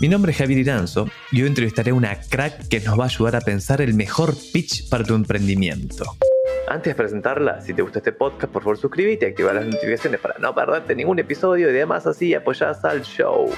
[0.00, 3.06] Mi nombre es Javier Iranzo y hoy entrevistaré a una crack que nos va a
[3.06, 6.04] ayudar a pensar el mejor pitch para tu emprendimiento.
[6.68, 10.18] Antes de presentarla, si te gusta este podcast, por favor suscríbete y activa las notificaciones
[10.20, 13.48] para no perderte ningún episodio y demás así apoyás al show.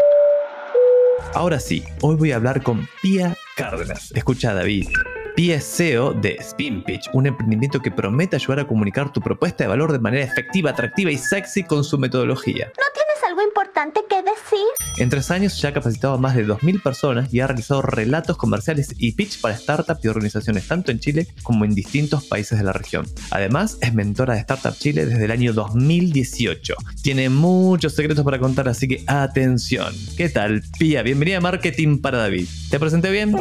[1.32, 4.12] Ahora sí, hoy voy a hablar con Pia Cárdenas.
[4.14, 4.88] Escucha David.
[5.34, 9.64] Pia es CEO de Spin Pitch, un emprendimiento que promete ayudar a comunicar tu propuesta
[9.64, 12.66] de valor de manera efectiva, atractiva y sexy con su metodología.
[12.66, 13.05] ¿No tienes
[13.36, 14.66] algo importante que decir?
[14.96, 18.36] En tres años ya ha capacitado a más de 2.000 personas y ha realizado relatos
[18.36, 22.64] comerciales y pitch para startups y organizaciones tanto en Chile como en distintos países de
[22.64, 23.06] la región.
[23.30, 26.74] Además, es mentora de Startup Chile desde el año 2018.
[27.02, 29.94] Tiene muchos secretos para contar, así que atención.
[30.16, 31.02] ¿Qué tal, Pia?
[31.02, 32.48] Bienvenida a Marketing para David.
[32.70, 33.36] ¿Te presenté bien?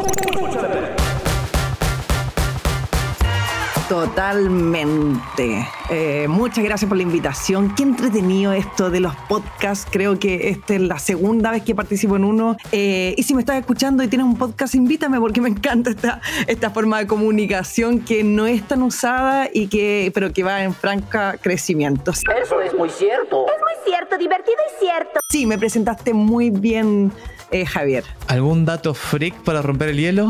[3.89, 5.67] Totalmente.
[5.91, 7.75] Eh, muchas gracias por la invitación.
[7.75, 9.88] Qué entretenido esto de los podcasts.
[9.92, 12.58] Creo que esta es la segunda vez que participo en uno.
[12.72, 16.19] Eh, y si me estás escuchando y tienes un podcast, invítame porque me encanta esta,
[16.47, 20.73] esta forma de comunicación que no es tan usada y que, pero que va en
[20.73, 22.11] franca crecimiento.
[22.11, 23.45] Eso es muy cierto.
[23.45, 25.20] Es muy cierto, divertido y cierto.
[25.30, 27.11] Sí, me presentaste muy bien,
[27.52, 28.03] eh, Javier.
[28.27, 30.30] ¿Algún dato freak para romper el hielo?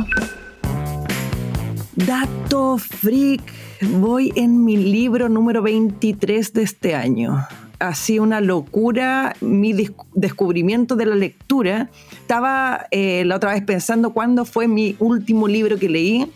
[1.95, 3.41] Dato freak.
[3.81, 7.47] Voy en mi libro número 23 de este año.
[7.79, 9.73] Ha sido una locura mi
[10.13, 11.89] descubrimiento de la lectura.
[12.11, 16.31] Estaba eh, la otra vez pensando cuándo fue mi último libro que leí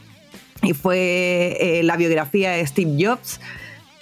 [0.63, 3.41] y fue eh, la biografía de Steve Jobs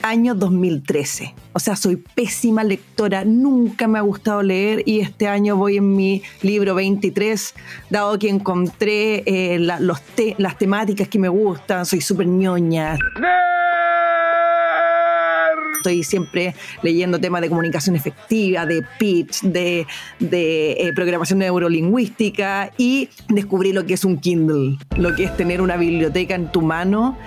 [0.01, 1.33] año 2013.
[1.53, 5.95] O sea, soy pésima lectora, nunca me ha gustado leer y este año voy en
[5.95, 7.53] mi libro 23,
[7.89, 10.01] dado que encontré eh, la, los
[10.37, 12.97] las temáticas que me gustan, soy súper ñoña.
[15.77, 19.85] Estoy siempre leyendo temas de comunicación efectiva, de pitch, de,
[20.19, 25.61] de eh, programación neurolingüística y descubrí lo que es un Kindle, lo que es tener
[25.61, 27.17] una biblioteca en tu mano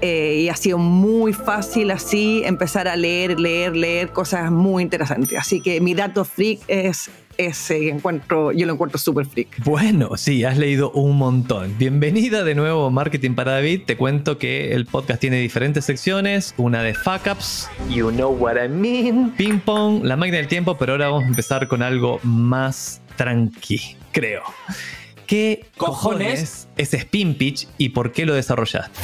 [0.00, 5.38] eh, y ha sido muy fácil así empezar a leer, leer, leer cosas muy interesantes.
[5.38, 9.62] Así que mi dato freak es ese encuentro, yo lo encuentro súper freak.
[9.64, 11.76] Bueno, sí, has leído un montón.
[11.78, 13.82] Bienvenida de nuevo a Marketing para David.
[13.86, 18.56] Te cuento que el podcast tiene diferentes secciones, una de fuck ups, you know what
[18.56, 22.18] I mean, ping pong, la máquina del tiempo, pero ahora vamos a empezar con algo
[22.24, 24.42] más tranqui, creo.
[25.26, 28.98] ¿Qué cojones es Spin Pitch y por qué lo desarrollaste?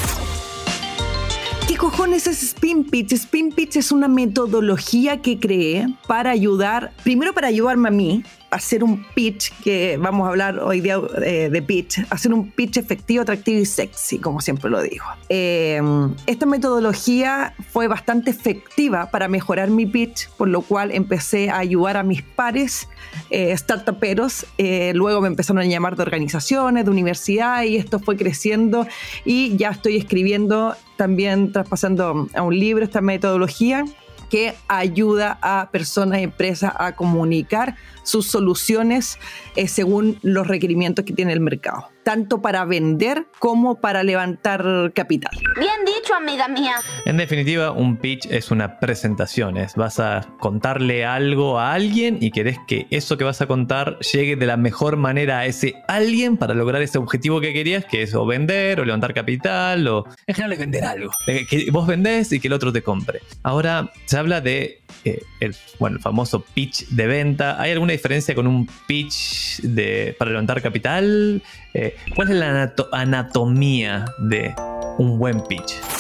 [1.74, 3.10] ¿Qué cojones es Spin Pitch?
[3.14, 8.22] Spin Pitch es una metodología que creé para ayudar, primero para ayudarme a mí
[8.54, 12.76] hacer un pitch, que vamos a hablar hoy día eh, de pitch, hacer un pitch
[12.76, 15.04] efectivo, atractivo y sexy, como siempre lo digo.
[15.28, 15.82] Eh,
[16.26, 21.96] esta metodología fue bastante efectiva para mejorar mi pitch, por lo cual empecé a ayudar
[21.96, 22.88] a mis pares
[23.30, 24.46] eh, startuperos.
[24.58, 28.86] Eh, luego me empezaron a llamar de organizaciones, de universidad y esto fue creciendo
[29.24, 33.84] y ya estoy escribiendo también traspasando a un libro esta metodología
[34.30, 39.18] que ayuda a personas y empresas a comunicar sus soluciones
[39.56, 45.32] eh, según los requerimientos que tiene el mercado, tanto para vender como para levantar capital.
[45.58, 46.76] Bien dicho, amiga mía.
[47.04, 52.30] En definitiva, un pitch es una presentación, es vas a contarle algo a alguien y
[52.30, 56.36] querés que eso que vas a contar llegue de la mejor manera a ese alguien
[56.36, 60.34] para lograr ese objetivo que querías, que es o vender o levantar capital o en
[60.34, 63.20] general es vender algo, que vos vendés y que el otro te compre.
[63.42, 67.60] Ahora se habla de eh, el, bueno, el famoso pitch de venta.
[67.60, 71.42] ¿Hay alguna diferencia con un pitch de, para levantar capital?
[71.72, 74.54] Eh, ¿Cuál es la anatomía de
[74.98, 75.93] un buen pitch?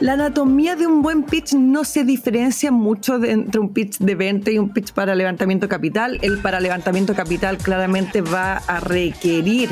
[0.00, 4.48] La anatomía de un buen pitch no se diferencia mucho entre un pitch de venta
[4.52, 6.20] y un pitch para levantamiento capital.
[6.22, 9.70] El para levantamiento capital claramente va a requerir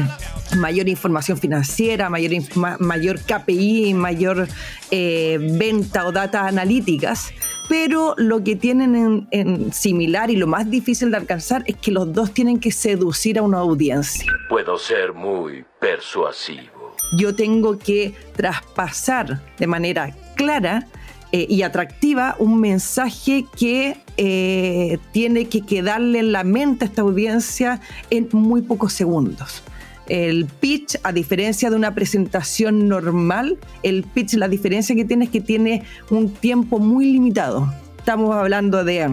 [0.58, 2.32] mayor información financiera, mayor,
[2.80, 4.48] mayor KPI, mayor
[4.90, 7.32] eh, venta o datas analíticas,
[7.68, 11.92] pero lo que tienen en, en, similar y lo más difícil de alcanzar es que
[11.92, 14.24] los dos tienen que seducir a una audiencia.
[14.48, 16.75] Puedo ser muy persuasivo
[17.12, 20.86] yo tengo que traspasar de manera clara
[21.32, 27.02] eh, y atractiva un mensaje que eh, tiene que quedarle en la mente a esta
[27.02, 27.80] audiencia
[28.10, 29.62] en muy pocos segundos.
[30.08, 35.30] El pitch, a diferencia de una presentación normal, el pitch, la diferencia que tiene es
[35.30, 37.72] que tiene un tiempo muy limitado.
[37.98, 39.10] Estamos hablando de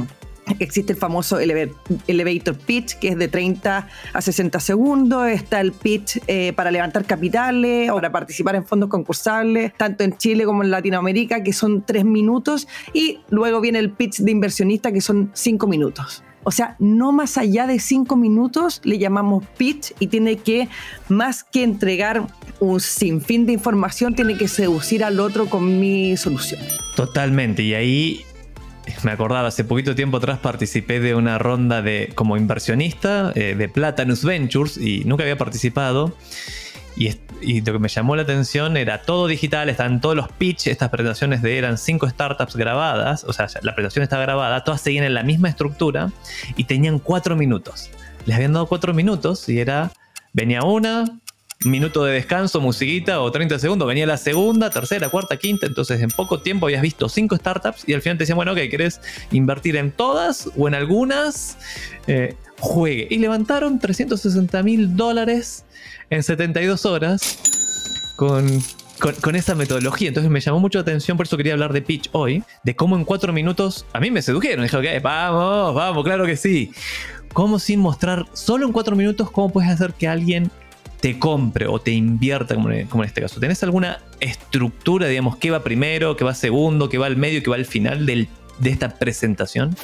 [0.59, 5.27] Existe el famoso elevator pitch, que es de 30 a 60 segundos.
[5.27, 10.17] Está el pitch eh, para levantar capitales o para participar en fondos concursables, tanto en
[10.17, 12.67] Chile como en Latinoamérica, que son 3 minutos.
[12.93, 16.23] Y luego viene el pitch de inversionista, que son 5 minutos.
[16.43, 20.67] O sea, no más allá de 5 minutos le llamamos pitch y tiene que,
[21.07, 22.27] más que entregar
[22.59, 26.61] un sinfín de información, tiene que seducir al otro con mi solución.
[26.95, 27.63] Totalmente.
[27.63, 28.25] Y ahí
[29.03, 33.69] me acordaba, hace poquito tiempo atrás participé de una ronda de como inversionista eh, de
[33.69, 36.15] Platanus Ventures y nunca había participado.
[36.95, 37.11] Y,
[37.61, 41.41] lo que me llamó la atención era todo digital, estaban todos los pitch, estas presentaciones
[41.41, 45.23] de eran cinco startups grabadas, o sea, la presentación estaba grabada, todas seguían en la
[45.23, 46.11] misma estructura
[46.55, 47.89] y tenían cuatro minutos.
[48.25, 49.91] Les habían dado cuatro minutos y era,
[50.31, 51.19] venía una,
[51.65, 56.09] minuto de descanso, musiquita o 30 segundos, venía la segunda, tercera, cuarta, quinta, entonces en
[56.09, 59.01] poco tiempo habías visto cinco startups y al final te decían, bueno, ok, ¿querés
[59.31, 61.57] invertir en todas o en algunas?
[62.07, 63.07] Eh, juegue.
[63.09, 65.65] Y levantaron 360 mil dólares
[66.09, 67.37] en 72 horas
[68.15, 68.47] con,
[68.99, 70.07] con, metodología.
[70.07, 72.95] Entonces me llamó mucho la atención, por eso quería hablar de pitch hoy, de cómo
[72.95, 74.63] en cuatro minutos a mí me sedujeron.
[74.63, 76.71] Dije, ok, vamos, vamos, claro que sí.
[77.33, 80.51] Cómo sin mostrar, solo en cuatro minutos, cómo puedes hacer que alguien
[81.03, 83.37] te compre o te invierta, como en, este caso?
[83.37, 87.49] ¿Tenés alguna estructura, digamos, qué va primero, qué va segundo, qué va al medio, qué
[87.49, 88.29] va al final de
[88.63, 89.75] esta presentación?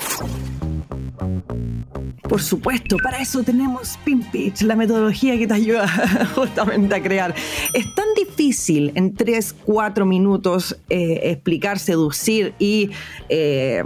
[2.21, 5.89] Por supuesto, para eso tenemos PinPitch, la metodología que te ayuda
[6.35, 7.35] justamente a crear.
[7.73, 12.91] Es tan difícil en 3, 4 minutos eh, explicar, seducir y
[13.27, 13.83] eh,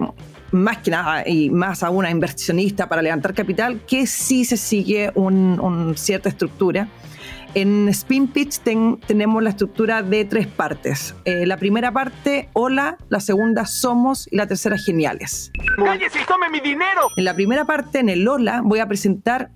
[0.52, 5.12] más que nada y más a una inversionista para levantar capital que sí se sigue
[5.16, 6.88] una cierta estructura
[7.56, 11.16] en Spin Pitch tenemos la estructura de tres partes.
[11.26, 15.52] Eh, la primera parte, hola, la segunda, somos y la tercera, geniales.
[15.78, 17.02] ¡Cállese y tome mi dinero!
[17.16, 19.52] En la primera parte, en el hola, voy a presentar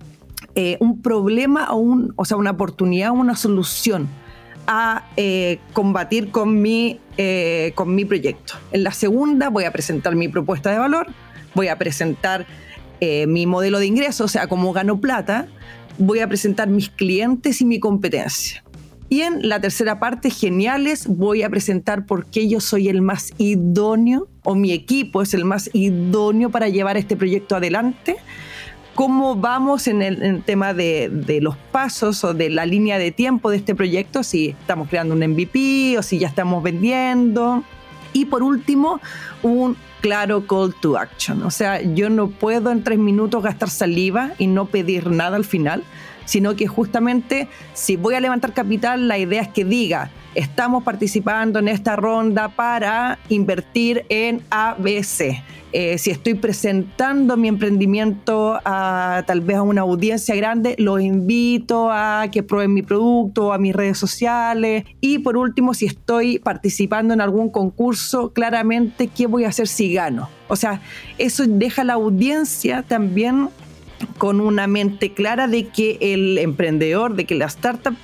[0.54, 4.08] eh, un problema o, un, o sea, una oportunidad o una solución
[4.66, 7.00] a eh, combatir con mi,
[7.74, 8.54] con mi proyecto.
[8.70, 11.06] En la segunda voy a presentar mi propuesta de valor,
[11.54, 12.46] voy a presentar
[13.00, 15.48] mi modelo de ingreso, o sea, cómo gano plata,
[15.98, 18.62] voy a presentar mis clientes y mi competencia.
[19.10, 23.32] Y en la tercera parte, geniales, voy a presentar por qué yo soy el más
[23.38, 28.16] idóneo o mi equipo es el más idóneo para llevar este proyecto adelante.
[28.94, 33.58] Cómo vamos en el, tema de, los pasos o de la línea de tiempo de
[33.58, 37.62] este proyecto, si estamos creando un MVP o si ya estamos vendiendo.
[38.12, 39.00] Y por último,
[39.42, 41.42] un claro call to action.
[41.42, 45.44] O sea, yo no puedo en tres minutos gastar saliva y no pedir nada al
[45.44, 45.84] final,
[46.28, 51.58] sino que justamente si voy a levantar capital, la idea es que diga, estamos participando
[51.58, 55.42] en esta ronda para invertir en ABC.
[55.72, 61.90] Eh, si estoy presentando mi emprendimiento a tal vez a una audiencia grande, los invito
[61.90, 64.84] a que prueben mi producto, a mis redes sociales.
[65.00, 69.94] Y por último, si estoy participando en algún concurso, claramente, ¿qué voy a hacer si
[69.94, 70.28] gano?
[70.48, 70.82] O sea,
[71.16, 73.48] eso deja a la audiencia también
[74.18, 77.96] con una mente clara de que el emprendedor, de que la startup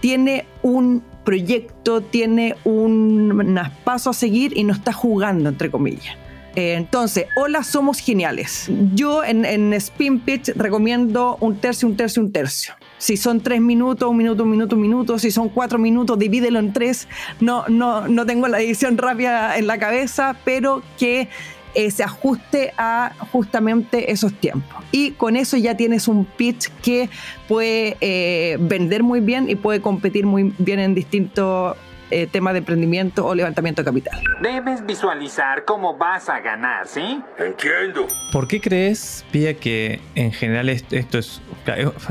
[0.00, 6.16] tiene un proyecto, tiene un paso a seguir y no está jugando, entre comillas.
[6.54, 8.70] Eh, entonces, hola, somos geniales.
[8.94, 12.74] Yo en, en, Spin Pitch recomiendo un tercio, un tercio, un tercio.
[12.98, 15.18] Si son tres minutos, un minuto, un minuto, un minuto.
[15.18, 17.08] Si son cuatro minutos, divídelo en tres.
[17.40, 21.28] No, no, no tengo la edición rápida en la cabeza, pero que
[21.74, 24.84] eh, se ajuste a justamente esos tiempos.
[24.90, 27.08] Y con eso ya tienes un pitch que
[27.48, 31.76] puede eh, vender muy bien y puede competir muy bien en distintos
[32.10, 34.20] eh, temas de emprendimiento o levantamiento de capital.
[34.42, 37.22] Debes visualizar cómo vas a ganar, ¿sí?
[37.38, 38.06] Entiendo.
[38.32, 41.40] ¿Por qué crees, Pia, que en general esto es...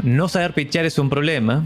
[0.01, 1.65] No saber pitchar es un problema,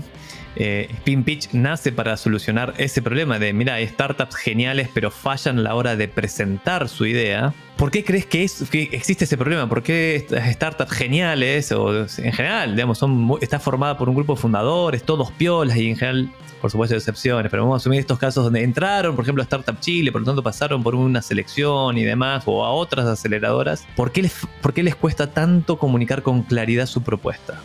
[0.55, 5.63] eh, Spin Pitch nace para solucionar ese problema de, mira, hay startups geniales pero fallan
[5.63, 7.53] la hora de presentar su idea.
[7.77, 9.67] ¿Por qué crees que, existe ese problema?
[9.67, 14.41] ¿Por qué startups geniales, o en general, digamos, son, está formada por un grupo de
[14.41, 16.29] fundadores, todos piolas y en general,
[16.61, 19.77] por supuesto, excepciones, pero vamos a asumir estos casos donde entraron, por ejemplo, a Startup
[19.81, 23.85] Chile, por lo tanto pasaron por una selección y demás, o a otras aceleradoras.
[23.97, 27.61] ¿Por qué les, por qué les cuesta tanto comunicar con claridad su propuesta?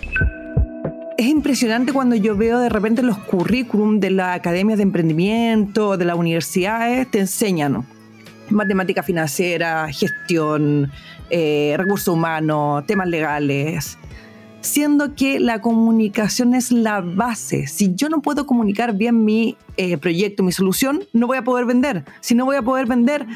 [1.20, 6.06] Es impresionante cuando yo veo de repente los currículum de las academias de emprendimiento, de
[6.06, 7.84] las universidades, te enseñan
[8.48, 10.90] matemática financiera, gestión,
[11.28, 13.98] eh, recursos humanos, temas legales.
[14.62, 17.66] siendo que la comunicación es la base.
[17.66, 21.64] Si yo no puedo comunicar bien mi eh, proyecto, mi solución, no voy a poder
[21.64, 22.04] vender.
[22.20, 23.26] Si no voy a poder vender,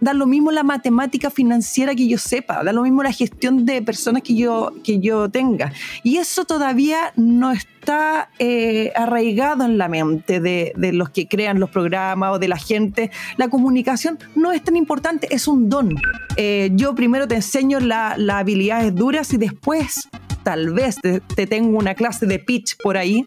[0.00, 3.82] da lo mismo la matemática financiera que yo sepa, da lo mismo la gestión de
[3.82, 5.72] personas que yo, que yo tenga.
[6.02, 11.70] Y eso todavía no está eh, arraigado en la mente de, los que crean los
[11.70, 13.10] programas o de la gente.
[13.36, 15.94] La comunicación no es tan importante, es un don.
[16.36, 20.08] Eh, yo primero te enseño las habilidades duras y después
[20.42, 23.26] tal vez te, tengo una clase de pitch por ahí,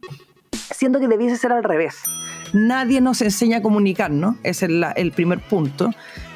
[0.72, 1.98] siendo que debiese ser al revés.
[2.54, 4.38] Nadie nos enseña a comunicar, ¿no?
[4.44, 5.92] Ese es el primer punto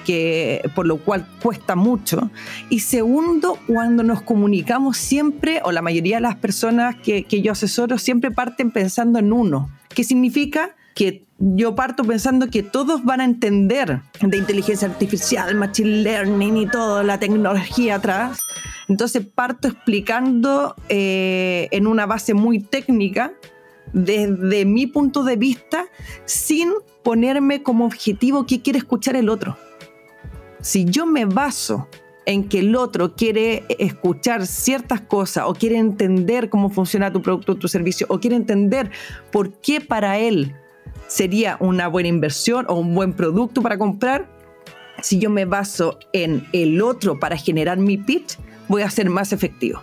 [0.08, 2.32] que, por lo cual cuesta mucho.
[2.70, 7.52] Y segundo, cuando nos comunicamos siempre, o la mayoría de las personas que, que yo
[7.52, 9.70] asesoro, siempre parten pensando en uno.
[9.90, 10.72] ¿Qué significa?
[10.96, 16.66] que yo parto pensando que todos van a entender de inteligencia artificial, machine learning y
[16.66, 18.40] toda la tecnología atrás.
[18.90, 23.34] Entonces parto explicando eh, en una base muy técnica,
[23.94, 25.86] desde mi punto de vista,
[26.26, 26.72] sin
[27.04, 29.56] ponerme como objetivo qué quiere escuchar el otro
[30.62, 31.88] si yo me baso
[32.26, 37.54] en que el otro quiere escuchar ciertas cosas o quiere entender cómo funciona tu producto
[37.54, 38.92] o tu servicio o quiere entender
[39.32, 40.54] por qué para él
[41.08, 44.28] sería una buena inversión o un buen producto para comprar,
[45.02, 48.38] si yo me baso en el otro para generar mi pitch,
[48.68, 49.82] voy a ser más efectivo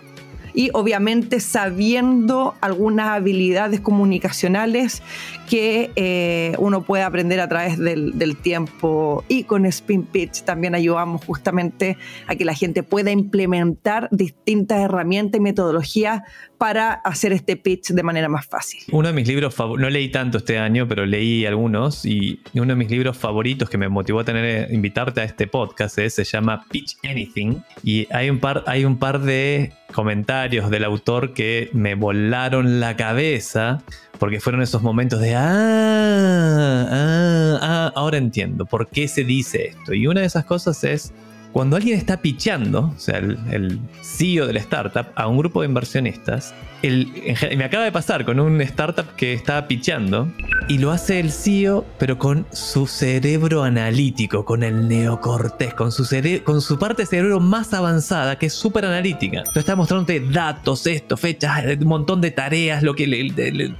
[0.55, 5.03] y obviamente sabiendo algunas habilidades comunicacionales
[5.49, 9.23] que eh, uno puede aprender a través del, del, tiempo.
[9.27, 15.39] Y con Spin Pitch también ayudamos justamente a que la gente pueda implementar distintas herramientas
[15.39, 16.23] y metodologías
[16.57, 18.81] para hacer este pitch de manera más fácil.
[18.91, 22.67] Uno de mis libros favoritos, no leí tanto este año, pero leí algunos y uno
[22.67, 26.65] de mis libros favoritos que me motivó a tener invitarte a este podcast se llama
[26.69, 31.95] Pitch Anything y hay un par hay un par de comentarios del autor que me
[31.95, 33.83] volaron la cabeza
[34.17, 39.93] porque fueron esos momentos de, ah, ah, ah, ahora entiendo por qué se dice esto.
[39.93, 41.13] Y una de esas cosas es
[41.55, 45.69] cuando alguien está pichando, o sea, el, CEO de la startup, a un grupo de
[45.69, 50.27] inversionistas, me acaba de pasar con un startup que estaba pichando
[50.67, 56.77] y lo hace el CEO, pero con su cerebro analítico, con el neocortés, con su,
[56.77, 59.37] parte de cerebro más avanzada, que es súper analítica.
[59.37, 63.07] Entonces está mostrándote datos, esto, fechas, un montón de tareas, lo que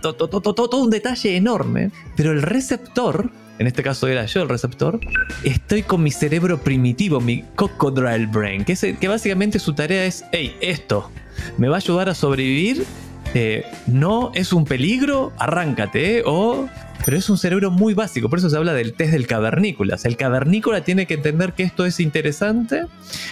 [0.02, 1.92] todo un detalle enorme.
[2.16, 5.00] Pero el receptor en este caso era yo el receptor,
[5.44, 11.10] estoy con mi cerebro primitivo, mi cocodrile brain, que, básicamente su tarea es, hey, esto
[11.58, 12.86] me va a ayudar a sobrevivir,
[13.34, 16.24] eh, no es un peligro, arráncate, ¿eh?
[16.26, 16.68] o...
[17.04, 19.96] Pero es un cerebro muy básico, por eso se habla del test del cavernícola.
[20.04, 22.86] el cavernícola tiene que entender que esto es interesante,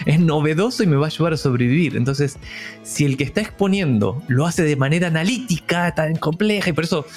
[0.05, 1.97] es novedoso y me va a ayudar a sobrevivir.
[1.97, 2.37] Entonces,
[2.83, 7.07] si el que está exponiendo lo hace de manera analítica, tan compleja, y por eso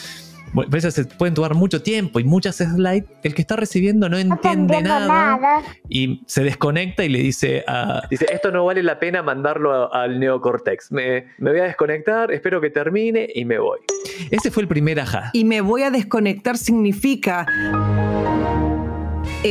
[0.64, 3.04] por eso se pueden tomar mucho tiempo y muchas slides.
[3.22, 8.02] El que está recibiendo no entiende nada, y se desconecta y le dice a.
[8.10, 10.92] Dice: Esto no vale la pena mandarlo al neocortex.
[10.92, 13.80] Me, me voy a desconectar, espero que termine y me voy.
[14.30, 15.30] Ese fue el primer ajá.
[15.32, 17.46] Y me voy a desconectar significa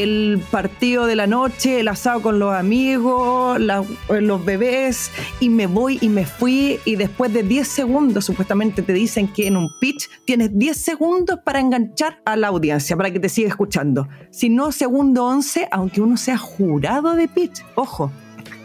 [0.03, 5.97] el partido de la noche, el asado con los amigos, los bebés, y me voy
[6.01, 10.09] y me fui, y después de 10 segundos, supuestamente te dicen que en un pitch
[10.25, 14.07] tienes 10 segundos para enganchar a la audiencia, para que te siga escuchando.
[14.31, 18.11] Si no, segundo 11, aunque uno sea jurado de pitch, ojo,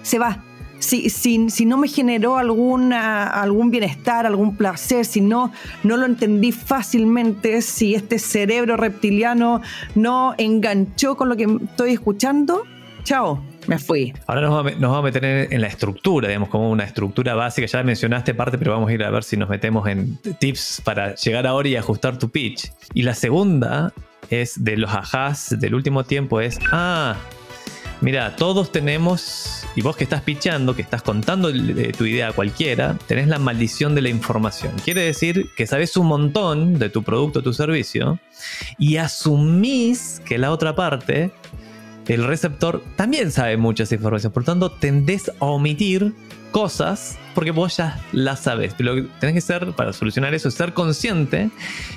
[0.02, 0.44] se va
[0.80, 6.52] si, si, no me generó alguna, algún bienestar, algún placer, si no, no lo entendí
[6.52, 9.60] fácilmente, si este cerebro reptiliano
[9.94, 12.64] no enganchó con lo que estoy escuchando,
[13.04, 14.12] chao, me fui.
[14.26, 17.66] Ahora nos vamos, a, meter en, la estructura, digamos, como una estructura básica.
[17.66, 21.14] Ya mencionaste parte, pero vamos a ir a ver si nos metemos en tips para
[21.14, 22.72] llegar ahora y ajustar tu pitch.
[22.94, 23.92] Y la segunda
[24.30, 27.16] es de los ajás del último tiempo es, ah,
[28.00, 31.50] mira, todos tenemos y vos que estás pichando, que estás contando
[31.96, 34.72] tu idea a cualquiera, tenés la maldición de la información.
[34.84, 38.18] Quiere decir que sabes un montón de tu producto tu servicio
[38.78, 41.30] y asumís que la otra parte,
[42.08, 44.32] el receptor, también sabe muchas información.
[44.32, 46.12] Por lo tanto, tendés a omitir
[46.50, 48.74] cosas porque vos ya las sabes.
[48.76, 51.50] Pero lo que tenés que ser para solucionar eso es ser consciente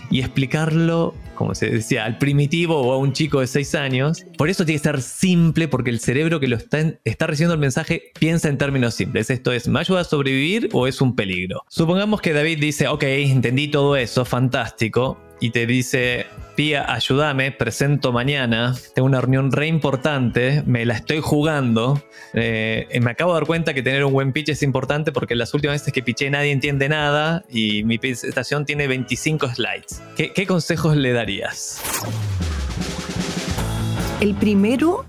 [0.09, 4.25] y explicarlo, como se decía, al primitivo o a un chico de 6 años.
[4.37, 7.59] Por eso tiene que ser simple porque el cerebro que lo está, está recibiendo el
[7.59, 9.29] mensaje piensa en términos simples.
[9.29, 11.63] Esto es, ¿me ayuda a sobrevivir o es un peligro?
[11.67, 16.25] Supongamos que David dice, ok, entendí todo eso, fantástico y te dice,
[16.55, 22.01] Pía, ayúdame, presento mañana, tengo una reunión re importante, me la estoy jugando,
[22.33, 25.35] eh, me acabo de dar cuenta que tener un buen pitch es importante porque porque
[25.35, 30.01] las últimas veces que piché nadie entiende nada y mi presentación tiene 25 slides.
[30.17, 31.81] ¿Qué, qué consejos le darías?
[34.19, 35.05] El primero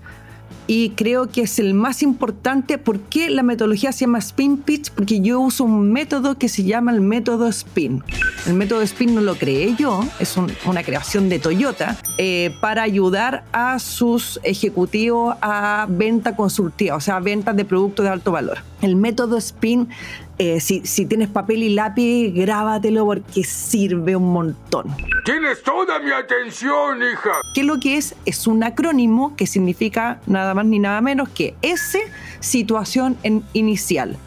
[0.67, 2.77] y creo que es el más importante.
[2.77, 4.91] ¿Por qué la metodología se llama Spin Pitch?
[4.91, 8.03] Porque yo uso un método que se llama el método Spin.
[8.47, 13.43] El método Spin no lo creé yo, es una creación de Toyota eh, para ayudar
[13.51, 18.59] a sus ejecutivos a venta consultiva, o sea, ventas de productos de alto valor.
[18.81, 19.89] El método Spin
[20.37, 24.93] eh, si, tienes papel y lápiz, grábatelo porque sirve un montón.
[25.23, 27.31] Tienes toda mi atención, hija.
[27.53, 28.15] ¿Qué es lo que es?
[28.25, 31.99] Es un acrónimo que significa nada más ni nada menos que S,
[32.41, 34.17] situación en inicial.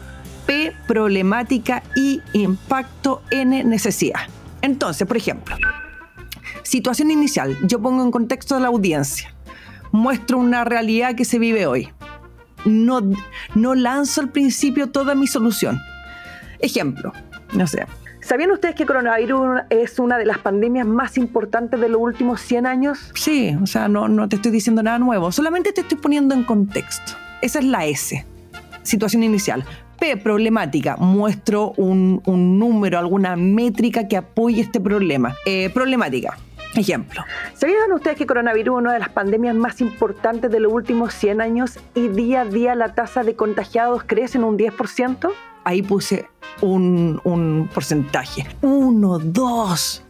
[0.47, 4.21] P, problemática y impacto N, necesidad.
[4.63, 5.55] Entonces, por ejemplo,
[6.63, 9.35] situación inicial, yo pongo en contexto de la audiencia,
[9.91, 11.89] muestro una realidad que se vive hoy.
[12.65, 12.99] No,
[13.53, 15.79] no lanzo al principio toda mi solución
[16.59, 17.13] Ejemplo,
[17.53, 17.85] no sé.
[18.21, 22.65] ¿Sabían ustedes que coronavirus es una de las pandemias más importantes de los últimos 100
[22.65, 23.11] años?
[23.15, 26.43] Sí, o sea, no, no te estoy diciendo nada nuevo, solamente te estoy poniendo en
[26.43, 27.13] contexto.
[27.41, 28.25] Esa es la S,
[28.83, 29.63] situación inicial.
[29.99, 30.95] P, problemática.
[30.97, 35.35] Muestro un, número, alguna métrica que apoye este problema.
[35.45, 36.37] Eh, problemática.
[36.75, 37.23] Ejemplo.
[37.55, 41.41] ¿Sabían ustedes que coronavirus es una de las pandemias más importantes de los últimos 100
[41.41, 45.31] años y día a día la tasa de contagiados crece en un 10%?
[45.69, 46.27] ahí puse
[46.61, 48.47] un, porcentaje.
[48.61, 50.03] Uno, dos,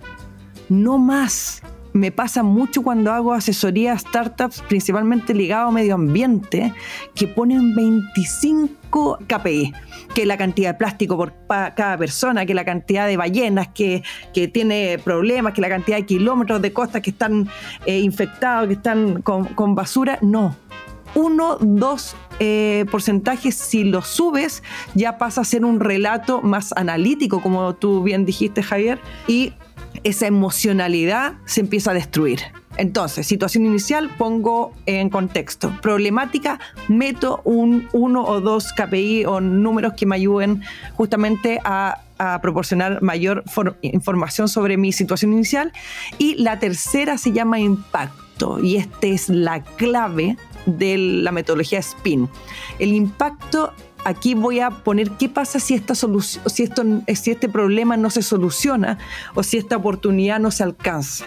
[0.70, 1.62] no más.
[1.94, 6.74] Me pasa mucho cuando hago asesoría a startups, principalmente ligado a medio ambiente,
[7.16, 9.74] que ponen 25 KPI,
[10.14, 14.04] que la cantidad de plástico por cada persona, que la cantidad de ballenas que,
[14.54, 17.50] tiene problemas, que la cantidad de kilómetros de costas que están
[17.86, 20.20] eh, infectados, que están con, con basura.
[20.22, 20.56] No,
[21.16, 27.42] uno, dos eh, porcentajes, si lo subes, ya pasa a ser un relato más analítico,
[27.42, 29.54] como tú bien dijiste, Javier, y
[30.04, 32.40] esa emocionalidad se empieza a destruir.
[32.78, 35.74] Entonces, situación inicial, pongo en contexto.
[35.82, 42.40] Problemática, meto un uno o dos KPI o números que me ayuden justamente a, a
[42.42, 43.44] proporcionar mayor
[43.82, 45.74] información sobre mi situación inicial.
[46.20, 48.64] Y la tercera se llama impacto.
[48.64, 52.30] Y esta es la clave de la metodología SPIN.
[52.80, 53.74] El impacto,
[54.06, 56.84] aquí voy a poner qué pasa si, esta si, esto,
[57.14, 58.98] si este problema no se soluciona
[59.36, 61.26] o si esta oportunidad no se alcanza.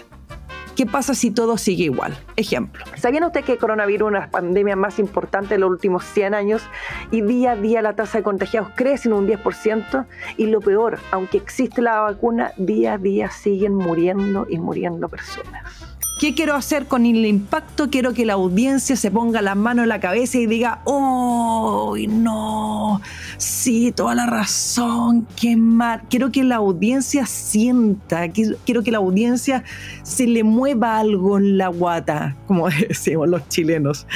[0.75, 2.17] ¿Qué pasa si todo sigue igual?
[2.35, 2.83] Ejemplo.
[2.95, 6.63] ¿Sabían ustedes que el coronavirus es una pandemias más importantes de los últimos 100 años
[7.11, 10.07] y día a día la tasa de contagiados crece en un 10%?
[10.37, 15.82] Y lo peor, aunque existe la vacuna, día a día siguen muriendo y muriendo personas.
[16.19, 17.89] ¿Qué quiero hacer con el impacto?
[17.89, 23.01] Quiero que la audiencia se ponga las manos en la cabeza y diga, ¡oh, no!
[23.37, 26.03] Sí, toda la razón, qué mal.
[26.09, 29.63] Quiero que la audiencia sienta, quiero que la audiencia
[30.03, 34.07] se le mueva algo en la guata, como decimos los chilenos,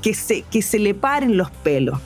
[0.00, 2.00] que se, que se le paren los pelos.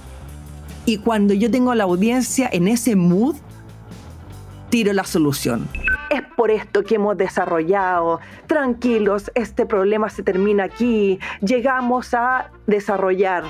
[0.86, 3.36] Y cuando yo tengo a la audiencia en ese mood,
[4.70, 5.68] tiro la solución.
[6.10, 8.20] Es por esto que hemos desarrollado.
[8.46, 11.18] Tranquilos, este problema se termina aquí.
[11.40, 13.44] Llegamos a desarrollar.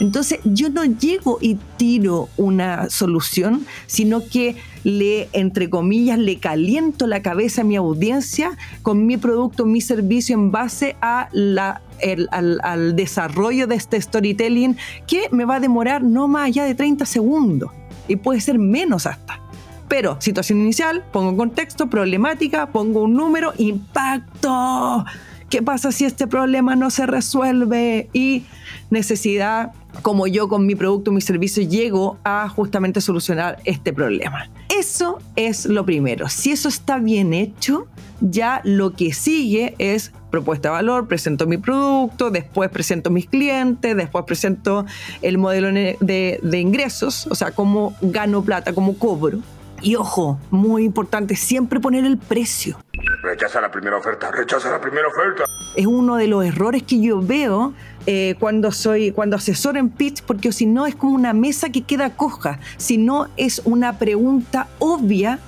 [0.00, 7.06] Entonces yo no llego y tiro una solución, sino que le, entre comillas, le caliento
[7.06, 11.82] la cabeza a mi audiencia con mi producto, mi servicio en base a la,
[12.30, 16.74] al, al desarrollo de este storytelling que me va a demorar no más allá de
[16.74, 17.70] 30 segundos
[18.08, 19.41] y puede ser menos hasta.
[19.88, 25.04] Pero situación inicial, pongo contexto, problemática, pongo un número, impacto.
[25.52, 28.08] ¿Qué pasa si este problema no se resuelve?
[28.14, 28.44] Y
[28.88, 34.48] necesidad, como yo con mi producto, mi servicio, llego a justamente solucionar este problema.
[34.70, 36.30] Eso es lo primero.
[36.30, 37.86] Si eso está bien hecho,
[38.22, 43.94] ya lo que sigue es propuesta de valor, presento mi producto, después presento mis clientes,
[43.94, 44.86] después presento
[45.20, 49.40] el modelo de, de ingresos, o sea, cómo gano plata, cómo cobro.
[49.82, 52.78] Y ojo, muy importante, siempre poner el precio.
[53.22, 55.44] Rechaza la primera oferta, rechaza la primera oferta.
[55.74, 57.74] Es uno de los errores que yo veo
[58.06, 61.82] eh, cuando soy, cuando asesoro en pitch, porque si no es como una mesa que
[61.82, 65.40] queda coja, si no es una pregunta obvia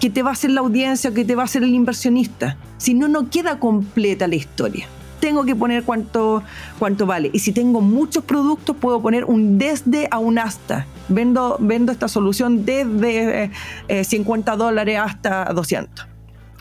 [0.00, 2.56] que te va a hacer la audiencia o que te va a hacer el inversionista.
[2.78, 4.86] Si no, no queda completa la historia
[5.20, 6.42] tengo que poner cuánto,
[6.78, 7.30] cuánto vale.
[7.32, 10.86] Y si tengo muchos productos, puedo poner un desde a un hasta.
[11.08, 13.50] Vendo, vendo esta solución desde
[14.04, 16.06] 50 eh, dólares hasta 200.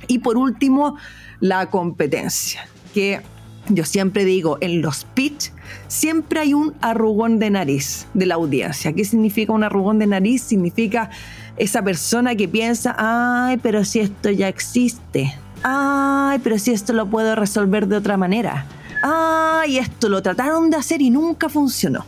[0.08, 0.96] Y por último,
[1.40, 3.22] la competencia, que
[3.70, 5.52] Yo siempre digo, en los pitch
[5.90, 8.94] siempre hay un arrugón de nariz de la audiencia.
[8.94, 10.42] ¿Qué significa un arrugón de nariz?
[10.42, 11.10] Significa
[11.58, 15.34] esa persona que piensa, ay, pero si esto ya existe.
[15.64, 18.66] Ay, pero si esto lo puedo resolver de otra manera.
[19.02, 22.06] Ay, esto lo trataron de hacer y nunca funcionó.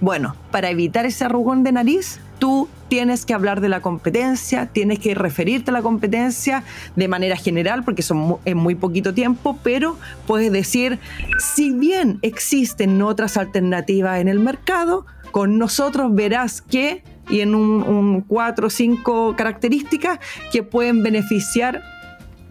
[0.00, 4.98] Bueno, para evitar ese arrugón de nariz, tú tienes que hablar de la competencia, tienes
[4.98, 6.62] que referirte a la competencia
[6.94, 10.98] de manera general, porque son en muy poquito tiempo, pero puedes decir,
[11.38, 17.82] si bien existen otras alternativas en el mercado, con nosotros verás que, y en un,
[17.82, 20.20] un cuatro o cinco características
[20.52, 21.82] que pueden beneficiar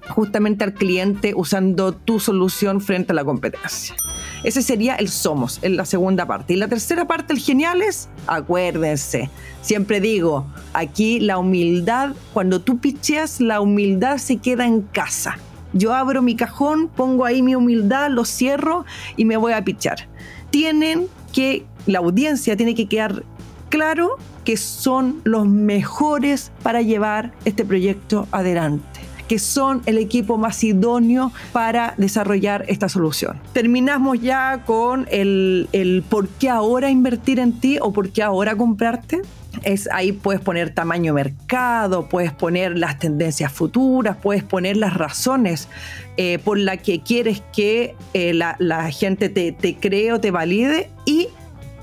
[0.10, 3.96] justamente al cliente usando tu solución frente a la competencia.
[4.44, 6.54] Ese sería el somos, en la segunda parte.
[6.54, 9.30] Y la tercera parte, el genial es, acuérdense,
[9.62, 15.38] siempre digo, aquí la humildad, cuando tú picheas, la humildad se queda en casa.
[15.74, 18.86] Yo abro mi cajón, pongo ahí mi humildad, lo cierro
[19.18, 20.08] y me voy a pichar.
[20.50, 23.24] Tienen que, la audiencia tiene que quedar
[23.70, 28.95] claro que son los mejores para llevar este proyecto adelante
[29.28, 33.38] que son el equipo más idóneo para desarrollar esta solución.
[33.54, 38.56] Terminamos ya con el, el por qué ahora invertir en ti o por qué ahora
[38.56, 39.22] comprarte.
[39.64, 45.70] Es ahí puedes poner tamaño mercado, puedes poner las tendencias futuras, puedes poner las razones
[46.18, 50.32] eh, por las que quieres que eh, la, la, gente te, te, cree o te
[50.32, 51.30] valide y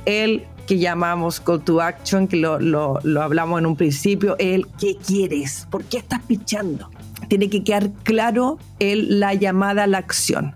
[0.04, 4.66] el que llamamos call to action, que lo, lo, lo hablamos en un principio, el
[4.78, 6.90] qué quieres, por qué estás pichando
[7.32, 10.52] tiene que quedar claro el, la llamada a la acción.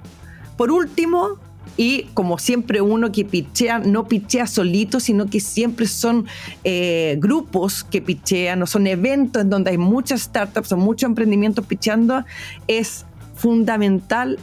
[0.58, 1.38] Por último,
[1.78, 6.26] y como siempre uno que pichea, no pichea solito, sino que siempre son
[6.64, 11.64] eh, grupos que pichean o son eventos en donde hay muchas startups o muchos emprendimientos
[11.64, 12.26] picheando,
[12.68, 14.38] es fundamental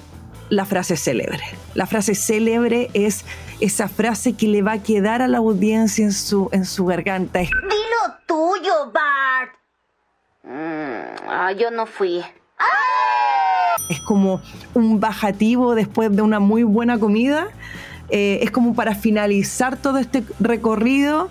[0.49, 1.43] la frase célebre.
[1.75, 3.25] La frase célebre es
[3.59, 7.41] esa frase que le va a quedar a la audiencia en su, en su garganta.
[7.41, 9.62] Dilo tuyo, Bart.
[10.43, 12.21] Mm, ah, yo no fui.
[13.89, 14.41] Es como
[14.73, 17.47] un bajativo después de una muy buena comida.
[18.09, 21.29] Eh, es como para finalizar todo este recorrido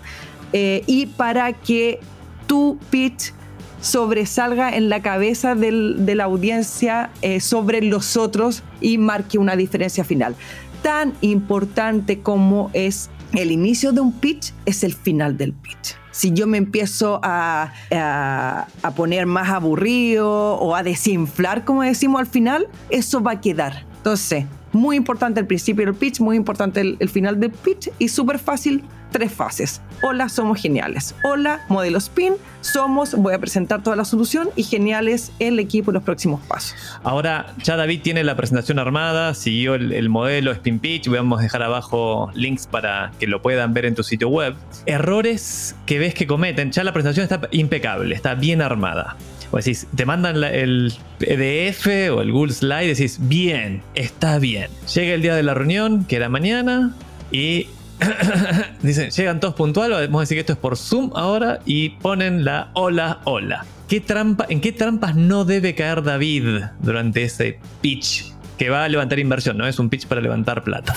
[0.53, 2.01] eh, y para que
[2.47, 3.33] tu pitch
[3.81, 10.05] sobresalga en la cabeza de la audiencia eh, sobre los otros y marque una diferencia
[10.05, 10.35] final.
[10.83, 16.33] Tan importante como es el inicio de un pitch, es el final del pitch si
[16.33, 22.69] yo me empiezo a, a, poner más aburrido o a desinflar, como decimos al final,
[22.91, 23.85] eso va a quedar.
[23.97, 28.09] Entonces, muy importante el principio del pitch, muy importante el, el final del pitch y
[28.09, 29.81] súper fácil tres fases.
[30.03, 31.15] Hola, somos geniales.
[31.23, 32.35] Hola, modelo Spin.
[32.61, 36.75] Somos, voy a presentar toda la solución y geniales el equipo y los próximos pasos.
[37.03, 41.09] Ahora, ya David tiene la presentación armada, siguió el, el modelo Spin Pitch.
[41.09, 44.55] Vamos a dejar abajo links para que lo puedan ver en tu sitio web.
[44.87, 46.73] Errores que ves que cometen.
[46.73, 49.17] Ya la presentación está impecable, está bien armada.
[49.53, 54.71] O decís, te mandan el PDF o el Google Slide, decís, bien, está bien.
[54.95, 56.95] Llega el día de la reunión, que era mañana,
[57.31, 57.67] y
[58.83, 62.45] Dicen, llegan todos puntuales, vamos a decir que esto es por Zoom ahora y ponen
[62.45, 63.65] la hola, hola.
[63.89, 68.89] ¿Qué trampa, ¿En qué trampas no debe caer David durante ese pitch que va a
[68.89, 69.59] levantar inversión?
[69.59, 70.95] No es un pitch para levantar plata.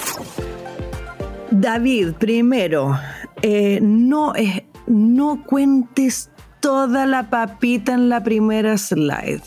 [1.52, 2.98] David, primero,
[3.82, 6.30] no, eh, no cuentes
[6.66, 9.44] toda la papita en la primera slide.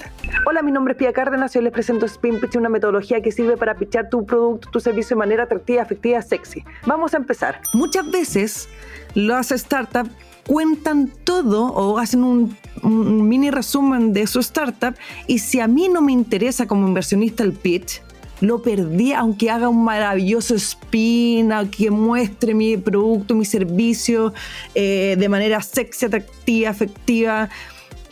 [0.46, 3.32] Hola, mi nombre es Pia Cárdenas y hoy les presento Spin Pitch, una metodología que
[3.32, 6.62] sirve para pitchar tu producto, tu servicio de manera atractiva, efectiva, sexy.
[6.86, 7.60] Vamos a empezar.
[7.74, 8.68] Muchas veces
[9.14, 10.12] las startups
[10.46, 14.94] cuentan todo o hacen un, un, mini resumen de su startup
[15.26, 18.00] y si a mí no me interesa como inversionista el pitch,
[18.40, 24.32] lo perdí aunque haga un maravilloso spin, aunque muestre mi producto, mi servicio
[24.74, 27.48] eh, de manera sexy, atractiva, efectiva.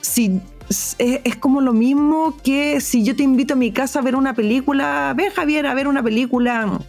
[0.00, 4.02] Si, es, es, como lo mismo que si yo te invito a mi casa a
[4.02, 6.80] ver una película, ven Javier a ver una película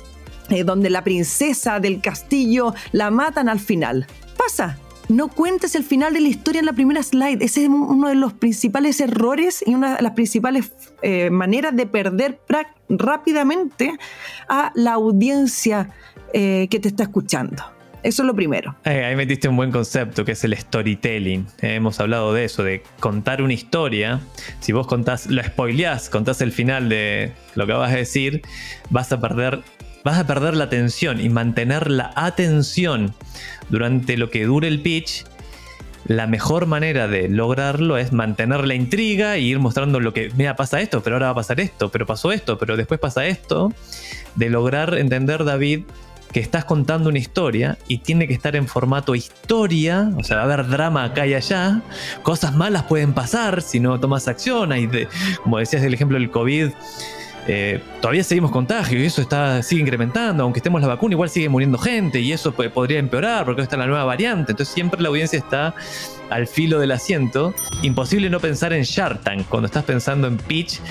[0.50, 4.08] eh, donde la princesa del castillo la matan al final.
[4.38, 4.78] Pasa,
[5.10, 7.44] no cuentes el final de la historia en la primera slide.
[7.44, 11.86] Ese es uno de los principales errores y una de las principales eh, maneras de
[11.86, 12.40] perder
[12.90, 13.94] rápidamente
[14.50, 15.90] a la audiencia
[16.34, 17.64] eh, que te está escuchando.
[18.04, 18.76] Eso es lo primero.
[18.86, 21.48] Eh, ahí metiste un buen concepto que es el storytelling.
[21.62, 24.22] Hemos hablado de eso, de contar una historia.
[24.60, 28.44] Si vos contás, lo spoileás, contás el final de lo que vas a decir,
[28.92, 29.62] vas a perder
[30.08, 33.14] vas a perder la atención y mantener la atención
[33.68, 35.26] durante lo que dure el pitch
[36.06, 40.56] la mejor manera de lograrlo es mantener la intriga y ir mostrando lo que, mira,
[40.56, 43.74] pasa esto, pero ahora va a pasar esto, pero pasó esto, pero después pasa esto,
[44.36, 45.82] de lograr entender, David,
[46.32, 50.44] que estás contando una historia y tiene que estar en formato historia, o sea, va
[50.44, 51.82] a haber drama acá y allá,
[52.24, 54.90] cosas malas pueden pasar si no tomas acción, hay
[55.44, 56.70] como decías el ejemplo del COVID,
[57.48, 61.48] eh, todavía seguimos contagios y eso está, sigue incrementando, aunque estemos la vacuna, igual sigue
[61.48, 64.52] muriendo gente y eso podría empeorar porque está la nueva variante.
[64.52, 65.74] Entonces siempre la audiencia está
[66.30, 67.54] al filo del asiento.
[67.82, 69.48] Imposible no pensar en Shark Tank.
[69.48, 70.82] Cuando estás pensando en pitch,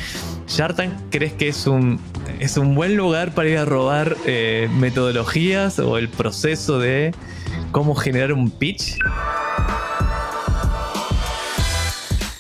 [0.48, 2.00] Shark Tank crees que es un,
[2.40, 7.12] es un buen lugar para ir a robar eh, metodologías o el proceso de
[7.70, 8.98] cómo generar un pitch.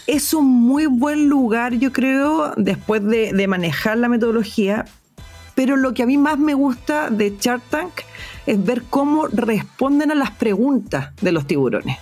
[0.06, 4.84] Es un muy buen lugar, yo creo, después de, manejar la metodología.
[5.54, 7.92] Pero lo que a mí más me gusta de Shark Tank
[8.46, 11.98] es ver cómo responden a las preguntas de los tiburones.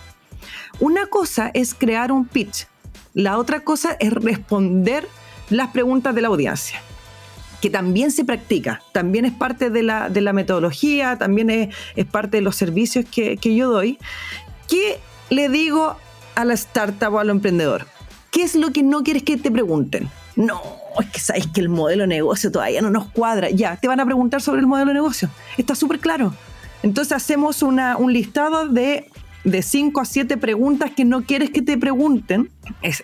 [0.80, 2.66] Una cosa es crear un pitch,
[3.14, 5.08] la otra cosa es responder
[5.50, 6.82] las preguntas de la audiencia,
[7.62, 12.56] que también se practica, también es parte de la, metodología, también es, parte de los
[12.56, 13.98] servicios que, que yo doy.
[14.68, 14.98] ¿Qué
[15.30, 15.96] le digo
[16.34, 17.86] a la startup o al emprendedor?
[18.34, 20.10] ¿Qué es lo que no quieres que te pregunten?
[20.34, 20.60] No,
[20.98, 23.48] es que sabes que el modelo de negocio todavía no nos cuadra.
[23.48, 25.30] Ya, te van a preguntar sobre el modelo de negocio.
[25.56, 26.34] Está súper claro.
[26.82, 29.08] Entonces hacemos un listado de,
[29.44, 32.50] de 5 a 7 preguntas que no quieres que te pregunten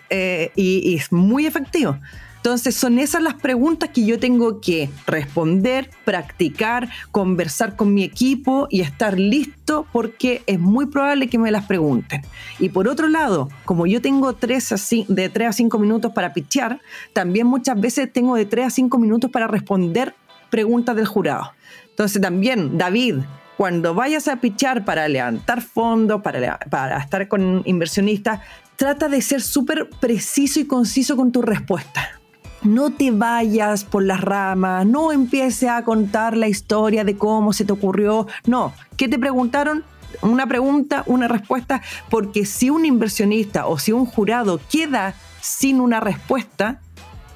[0.09, 1.97] eh, y es muy efectivo.
[2.41, 8.65] Entonces son esas las preguntas que yo tengo que responder, practicar, conversar con mi equipo
[8.71, 12.23] y estar listo porque es muy probable que me las pregunten.
[12.57, 14.73] Y por otro lado, como yo tengo tres
[15.07, 16.81] de 3 a 5 minutos para pichear,
[17.13, 20.15] también muchas veces tengo de 3 a 5 minutos para responder
[20.49, 21.51] preguntas del jurado.
[21.91, 23.17] Entonces también, David,
[23.55, 28.39] cuando vayas a pichar para levantar fondos, para, para estar con inversionistas,
[28.77, 32.20] trata de ser súper preciso y conciso con tu respuesta
[32.63, 37.65] no te vayas por las ramas, no empieces a contar la historia de cómo se
[37.65, 38.27] te ocurrió.
[38.45, 39.83] No, ¿qué te preguntaron?
[40.21, 45.99] Una pregunta, una respuesta, porque si un inversionista o si un jurado queda sin una
[45.99, 46.79] respuesta,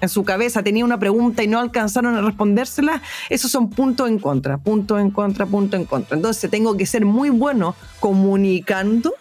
[0.01, 4.19] en su cabeza tenía una pregunta y no alcanzaron a respondérsela, esos son puntos en
[4.19, 6.15] contra, punto en contra, punto en contra.
[6.15, 9.13] Entonces tengo que ser muy bueno comunicando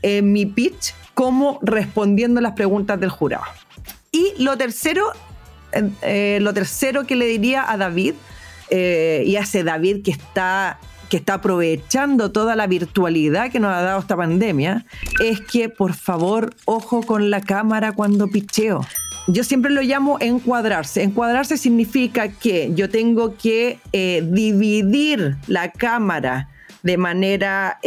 [0.00, 3.44] en mi pitch como respondiendo las preguntas del jurado.
[4.10, 5.12] Y lo tercero
[6.02, 8.14] eh, lo tercero que le diría a David,
[8.70, 10.78] eh, y a ese David que está,
[11.10, 14.86] que está aprovechando toda la virtualidad que nos ha dado esta pandemia,
[15.22, 18.84] es que por favor, ojo con la cámara cuando picheo.
[19.28, 21.02] Yo siempre lo llamo encuadrarse.
[21.02, 26.48] Encuadrarse significa que yo tengo que eh, dividir la cámara
[26.82, 27.78] de manera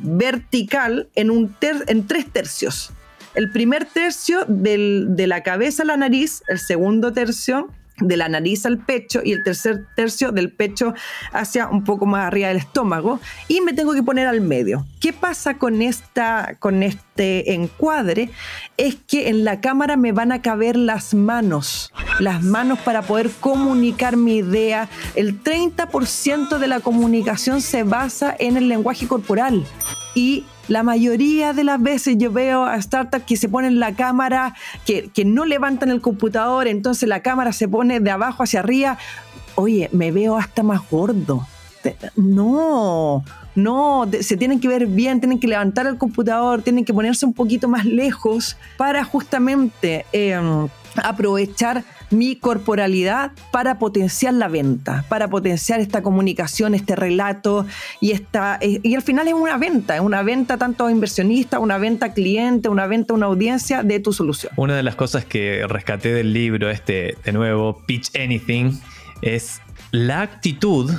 [0.00, 2.92] vertical en, un en tres tercios
[3.38, 7.68] el primer tercio de la cabeza a la nariz, el segundo tercio
[8.00, 10.92] de la nariz al pecho y el tercer tercio del pecho
[11.32, 14.84] hacia un poco más arriba del estómago y me tengo que poner al medio.
[15.00, 18.30] ¿Qué pasa con esta con este encuadre?
[18.76, 23.30] Es que en la cámara me van a caber las manos, las manos para poder
[23.38, 24.88] comunicar mi idea.
[25.14, 29.64] El 30% de la comunicación se basa en el lenguaje corporal
[30.16, 34.54] y la mayoría de las veces yo veo a startups que se ponen la cámara,
[34.84, 38.98] que, no levantan el computador, entonces la cámara se pone de abajo hacia arriba.
[39.54, 41.46] Oye, me veo hasta más gordo.
[42.16, 47.24] No, no, se tienen que ver bien, tienen que levantar el computador, tienen que ponerse
[47.24, 50.68] un poquito más lejos para justamente em,
[51.04, 57.66] aprovechar mi corporalidad para potenciar la venta, para potenciar esta comunicación, este relato
[58.00, 61.58] y esta eh, y al final es una venta, es una venta tanto a inversionista,
[61.58, 64.52] una venta a cliente, una venta a una audiencia de tu solución.
[64.56, 68.80] Una de las cosas que rescaté del libro este de nuevo Pitch Anything
[69.22, 70.92] es la actitud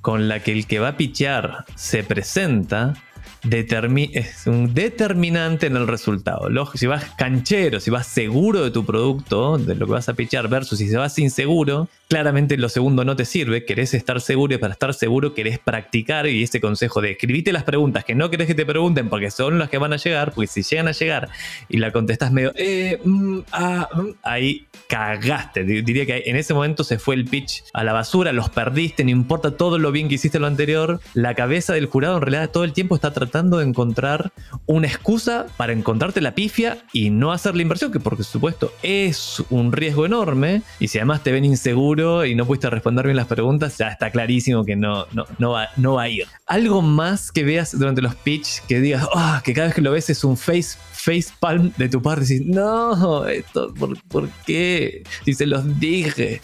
[0.00, 2.94] con la que el que va a pitchear se presenta
[3.42, 6.48] es un determinante en el resultado.
[6.74, 10.48] Si vas canchero, si vas seguro de tu producto, de lo que vas a pichar,
[10.48, 13.64] versus si vas inseguro, claramente lo segundo no te sirve.
[13.64, 16.26] Querés estar seguro y para estar seguro querés practicar.
[16.26, 19.58] Y ese consejo de escribite las preguntas que no querés que te pregunten porque son
[19.58, 21.30] las que van a llegar, porque si llegan a llegar
[21.68, 25.64] y la contestas medio, eh, mm, ah, mm", ahí cagaste.
[25.64, 29.10] Diría que en ese momento se fue el pitch a la basura, los perdiste, no
[29.10, 31.00] importa todo lo bien que hiciste lo anterior.
[31.14, 34.32] La cabeza del jurado en realidad todo el tiempo está tratando tratando de encontrar
[34.66, 39.42] una excusa para encontrarte la pifia y no hacer la inversión, que por supuesto es
[39.50, 40.62] un riesgo enorme.
[40.80, 44.10] Y si además te ven inseguro y no pudiste responder bien las preguntas, ya está
[44.10, 46.26] clarísimo que no, no, no, va, no va a ir.
[46.46, 49.92] Algo más que veas durante los pitch que digas, ah, que cada vez que lo
[49.92, 55.04] ves es un face face palm de tu parte decís, no, esto, ¿por, ¿por qué?
[55.24, 56.40] Si se los dije.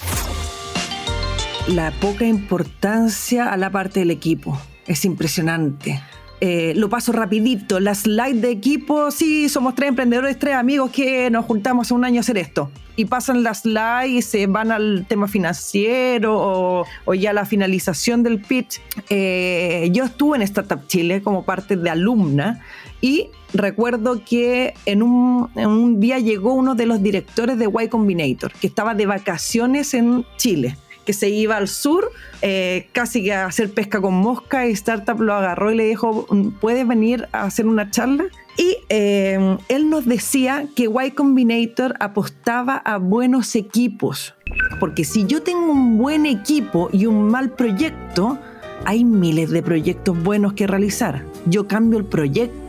[1.68, 4.58] La poca importancia a la parte del equipo.
[4.86, 6.00] Es impresionante.
[6.40, 7.80] Eh, lo paso rapidito.
[7.80, 12.18] Las slides de equipo, sí, somos tres emprendedores, tres amigos que nos juntamos un año
[12.18, 12.70] a hacer esto.
[12.96, 18.22] Y pasan las slides y se van al tema financiero o, o ya la finalización
[18.22, 18.80] del pitch.
[19.08, 22.62] Eh, yo estuve en Startup Chile como parte de alumna
[23.00, 27.88] y recuerdo que en un, en un día llegó uno de los directores de Y
[27.88, 32.10] Combinator, que estaba de vacaciones en Chile que se iba al sur,
[32.42, 36.26] eh, casi que a hacer pesca con mosca, y Startup lo agarró y le dijo,
[36.60, 38.24] ¿puedes venir a hacer una charla?
[38.58, 44.34] Y eh, él nos decía que Y Combinator apostaba a buenos equipos,
[44.80, 48.38] porque si yo tengo un buen equipo y un mal proyecto,
[48.84, 51.24] hay miles de proyectos buenos que realizar.
[51.46, 52.65] Yo cambio el proyecto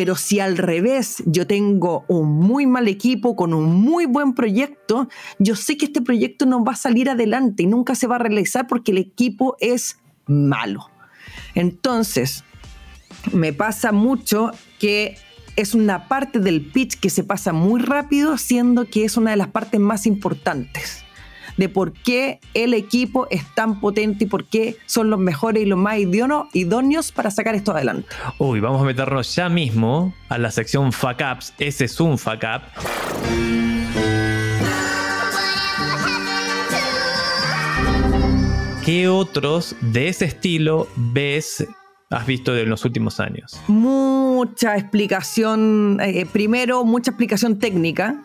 [0.00, 5.10] pero si al revés yo tengo un muy mal equipo con un muy buen proyecto,
[5.38, 8.18] yo sé que este proyecto no va a salir adelante y nunca se va a
[8.18, 10.88] realizar porque el equipo es malo.
[11.54, 12.44] Entonces,
[13.30, 15.18] me pasa mucho que
[15.56, 19.36] es una parte del pitch que se pasa muy rápido, siendo que es una de
[19.36, 21.04] las partes más importantes
[21.60, 25.66] de por qué el equipo es tan potente y por qué son los mejores y
[25.66, 28.08] los más idóneos para sacar esto adelante.
[28.38, 31.52] Uy, vamos a meternos ya mismo a la sección Fuck Ups.
[31.58, 32.62] Ese es un Fuck Up.
[38.82, 41.66] ¿Qué otros de ese estilo ves
[42.08, 43.60] has visto en los últimos años?
[43.68, 48.24] Mucha explicación, eh, primero mucha explicación técnica,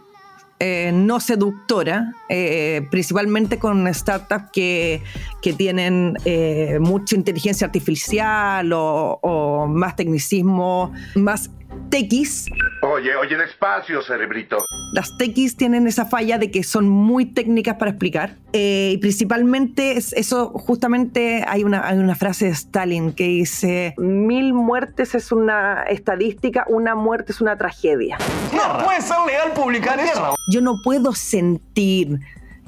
[0.60, 5.02] eh, no seductora, eh, principalmente con startups que,
[5.42, 11.50] que tienen eh, mucha inteligencia artificial o, o más tecnicismo, más
[11.90, 12.48] techis.
[12.82, 14.66] Oye, oye, despacio, cerebrito.
[14.94, 18.36] Las techis tienen esa falla de que son muy técnicas para explicar.
[18.54, 23.94] Eh, y principalmente es eso, justamente hay una, hay una frase de Stalin que dice,
[23.98, 28.18] mil muertes es una estadística, una muerte es una tragedia.
[28.54, 30.36] No puede ser legal publicar eso.
[30.52, 32.20] Yo no puedo sentir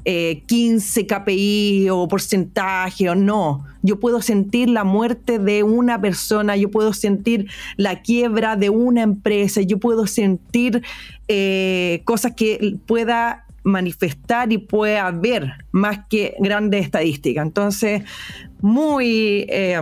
[0.04, 3.64] eh, 15 KPI o porcentaje o no.
[3.82, 9.02] Yo puedo sentir la muerte de una persona, yo puedo sentir la quiebra de una
[9.02, 10.82] empresa, yo puedo sentir
[11.28, 17.44] eh, cosas que pueda manifestar y pueda ver más que grandes estadísticas.
[17.44, 18.02] Entonces,
[18.60, 19.80] muy eh,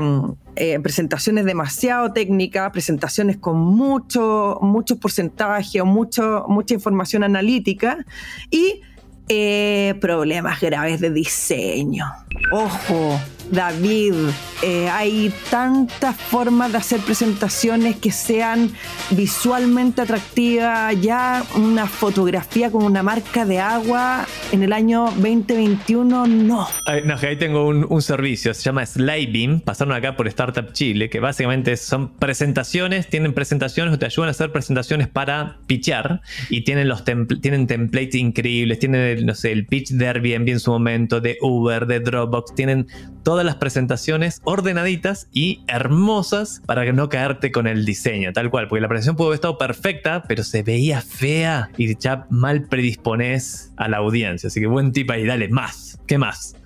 [0.57, 8.05] eh, presentaciones demasiado técnicas, presentaciones con mucho, muchos porcentajes o mucho, mucha información analítica
[8.51, 8.81] y
[9.29, 12.07] eh, problemas graves de diseño.
[12.53, 14.15] Ojo, David,
[14.63, 18.71] eh, hay tantas formas de hacer presentaciones que sean
[19.11, 21.01] visualmente atractivas.
[21.01, 26.67] Ya una fotografía con una marca de agua en el año 2021, no.
[26.87, 30.73] Ay, no, que ahí tengo un, un servicio, se llama Slidebeam, pasaron acá por Startup
[30.73, 36.23] Chile, que básicamente son presentaciones, tienen presentaciones o te ayudan a hacer presentaciones para pitchar
[36.49, 40.61] y tienen los tienen templates increíbles, tienen, el, no sé, el pitch de Airbnb en
[40.61, 42.87] su momento, de Uber, de Dropbox, tienen
[43.37, 48.81] todas las presentaciones ordenaditas y hermosas para no caerte con el diseño, tal cual, porque
[48.81, 53.89] la presentación pudo haber estado perfecta, pero se veía fea y ya mal predispones a
[53.91, 56.57] la audiencia, así que buen tip ahí, dale, más, ¿qué más?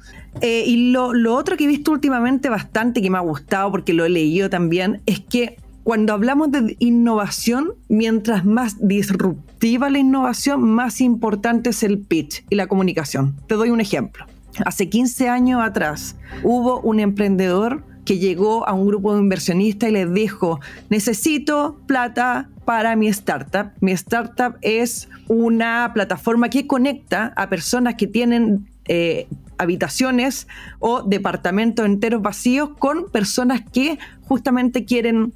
[0.42, 3.92] Eh, y lo, lo otro que he visto últimamente bastante que me ha gustado porque
[3.92, 10.62] lo he leído también es que cuando hablamos de innovación, mientras más disruptiva la innovación,
[10.62, 13.34] más importante es el pitch y la comunicación.
[13.48, 14.24] Te doy un ejemplo.
[14.64, 19.92] Hace 15 años atrás hubo un emprendedor que llegó a un grupo de inversionistas y
[19.92, 23.72] les dijo, necesito plata para mi startup.
[23.80, 31.84] Mi startup es una plataforma que conecta a personas que tienen eh, habitaciones o departamentos
[31.84, 35.32] enteros vacíos con personas que justamente quieren,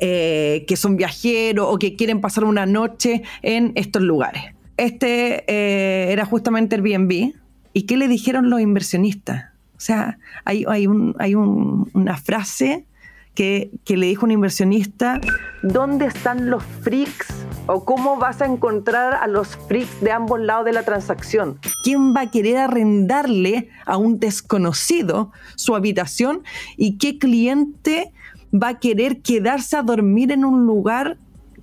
[0.00, 4.42] eh, que son viajeros o que quieren pasar una noche en estos lugares.
[4.76, 7.34] Este eh, era justamente Airbnb.
[7.72, 9.46] ¿Y qué le dijeron los inversionistas?
[9.76, 12.86] O sea, hay, hay, un- hay un- una frase
[13.34, 15.20] que, que le dijo un inversionista,
[15.62, 17.28] ¿dónde están los freaks?
[17.66, 21.58] ¿O cómo vas a encontrar a los freaks de ambos lados de la transacción?
[21.84, 26.42] ¿Quién va a querer arrendarle a un desconocido su habitación?
[26.76, 28.12] ¿Y qué cliente
[28.52, 31.18] va a querer quedarse a dormir en un lugar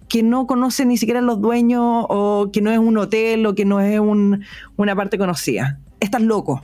[0.07, 3.65] que no conoce ni siquiera los dueños o que no es un hotel o que
[3.65, 3.99] no es
[4.77, 5.79] una parte conocida.
[6.05, 6.61] Estás loco.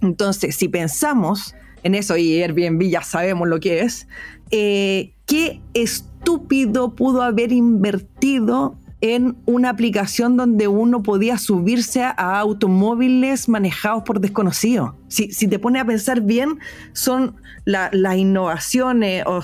[0.00, 4.08] Entonces, si pensamos en eso, y Airbnb ya sabemos lo que es,
[4.50, 13.48] eh, ¿qué estúpido pudo haber invertido en una aplicación donde uno podía subirse a automóviles
[13.48, 14.92] manejados por desconocidos.
[15.08, 16.58] Si, te pones a pensar bien,
[16.92, 19.40] son las innovaciones o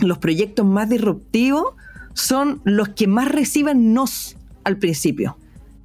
[0.00, 1.74] los proyectos más disruptivos
[2.14, 5.36] son los que más reciben nos al principio.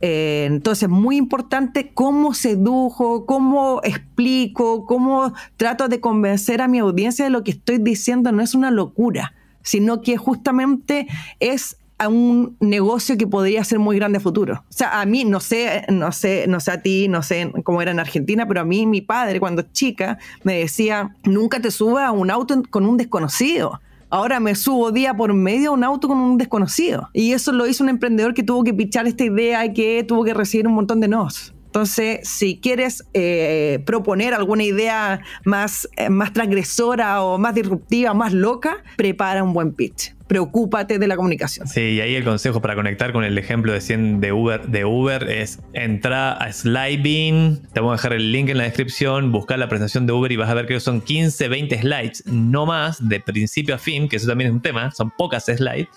[0.06, 7.24] Eh, entonces, muy importante cómo sedujo, cómo explico, cómo trato de convencer a mi audiencia
[7.24, 11.08] de lo que estoy diciendo no es una locura, sino que justamente
[11.40, 14.66] es a un negocio que podría ser muy grande futuro.
[14.70, 17.82] O sea, a mí, no sé, no sé, no sé a ti, no sé cómo
[17.82, 22.04] era en Argentina, pero a mí mi padre cuando chica me decía, nunca te subas
[22.04, 23.80] a un auto con un desconocido.
[24.14, 27.10] Ahora me subo día por medio a un auto con un desconocido.
[27.14, 30.24] Y eso lo hizo un emprendedor que tuvo que pichar esta idea y que tuvo
[30.24, 31.56] que recibir un montón de nos.
[31.66, 38.34] Entonces, si quieres eh, proponer alguna idea más, eh, más transgresora o más disruptiva, más
[38.34, 41.68] loca, prepara un buen pitch preocúpate de la comunicación.
[41.68, 44.86] Sí, y ahí el consejo para conectar con el ejemplo de 100 de Uber, de
[44.86, 49.60] Uber es entra a Sliding, te voy a dejar el link en la descripción, buscar
[49.60, 53.08] la presentación de Uber y vas a ver que son 15, 20 slides, no más,
[53.08, 55.88] de principio a fin, que eso también es un tema, son pocas slides,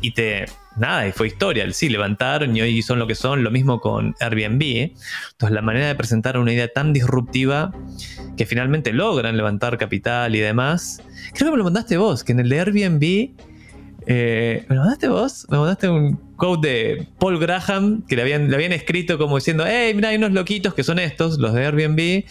[0.00, 0.46] y te
[0.76, 1.70] nada, y fue historia.
[1.72, 3.42] Sí, levantaron y hoy son lo que son.
[3.42, 4.62] Lo mismo con Airbnb.
[4.62, 7.72] Entonces, la manera de presentar una idea tan disruptiva
[8.36, 11.02] que finalmente logran levantar capital y demás.
[11.34, 13.30] Creo que me lo mandaste vos, que en el de Airbnb.
[14.08, 15.46] Eh, ¿Me lo mandaste vos?
[15.50, 20.10] Me mandaste un quote de Paul Graham que le habían escrito como diciendo: Hey, mira,
[20.10, 22.24] hay unos loquitos que son estos, los de Airbnb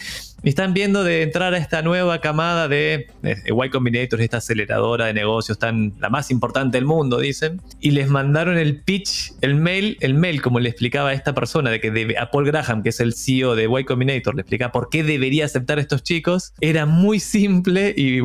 [0.50, 5.14] están viendo de entrar a esta nueva camada de, de, Y Combinator, esta aceleradora de
[5.14, 9.96] negocios tan la más importante del mundo, dicen, y les mandaron el pitch, el mail,
[10.00, 13.00] el mail como le explicaba a esta persona de que a Paul Graham, que es
[13.00, 16.54] el CEO de Y Combinator, le explica por qué debería aceptar a estos chicos.
[16.60, 18.20] Era muy simple y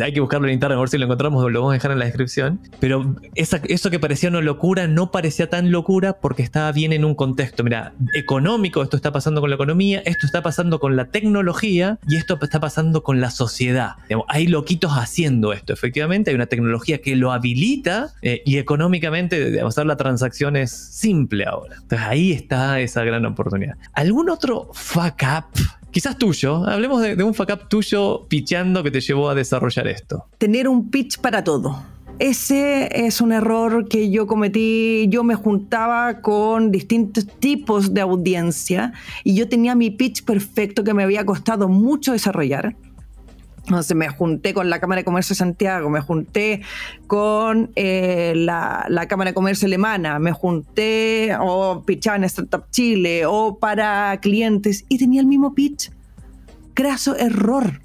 [0.00, 1.98] hay que buscarlo en internet a ver si lo encontramos, lo vamos a dejar en
[1.98, 2.60] la descripción.
[2.78, 7.16] Pero eso que parecía una locura no parecía tan locura porque estaba bien en un
[7.16, 11.39] contexto, mira, económico, esto está pasando con la economía, esto está pasando con la tecnología
[12.08, 13.96] y esto está pasando con la sociedad.
[14.28, 19.86] hay loquitos haciendo esto, efectivamente, hay una tecnología que lo habilita eh, y económicamente hacer
[19.86, 21.76] la transacción es simple ahora.
[21.76, 23.76] Entonces ahí está esa gran oportunidad.
[23.92, 25.60] ¿Algún otro fuck up?
[25.90, 29.88] Quizás tuyo, hablemos de, de un fuck up tuyo pichando que te llevó a desarrollar
[29.88, 30.26] esto.
[30.38, 31.82] Tener un pitch para todo
[32.20, 35.06] ese es un error que yo cometí.
[35.08, 38.92] Yo me juntaba con distintos tipos de audiencia
[39.24, 42.76] y yo tenía mi pitch perfecto que me había costado mucho desarrollar.
[43.64, 46.60] Entonces me junté con la Cámara de Comercio de Santiago, me junté
[47.06, 53.56] con eh, la, Cámara de Comercio Alemana, me junté o pitchaba en Startup Chile o
[53.58, 55.90] para clientes y tenía el mismo pitch.
[56.74, 57.80] Craso error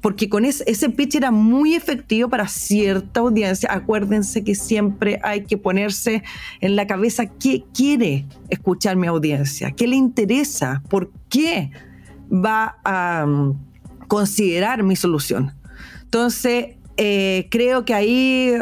[0.00, 3.68] porque con ese, pitch era muy efectivo para cierta audiencia.
[3.72, 6.22] Acuérdense que siempre hay que ponerse
[6.60, 11.70] en la cabeza qué quiere escuchar mi audiencia, qué le interesa, por qué
[12.32, 13.58] va a um,
[14.06, 15.52] considerar mi solución.
[16.02, 18.52] Entonces, eh, creo que ahí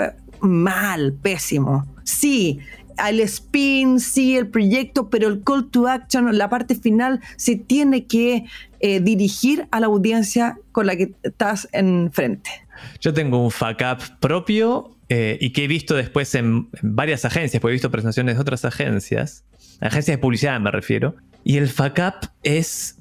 [0.40, 1.86] mal, pésimo.
[2.04, 2.60] Sí,
[2.96, 8.06] al spin, sí, el proyecto, pero el call to action, la parte final, se tiene
[8.06, 8.44] que
[8.80, 12.50] eh, dirigir a la audiencia con la que estás enfrente.
[13.00, 17.60] Yo tengo un fuck up propio eh, y que he visto después en, varias agencias,
[17.60, 19.44] porque he visto presentaciones de otras agencias,
[19.80, 22.98] agencias de publicidad me refiero, y el fuck up es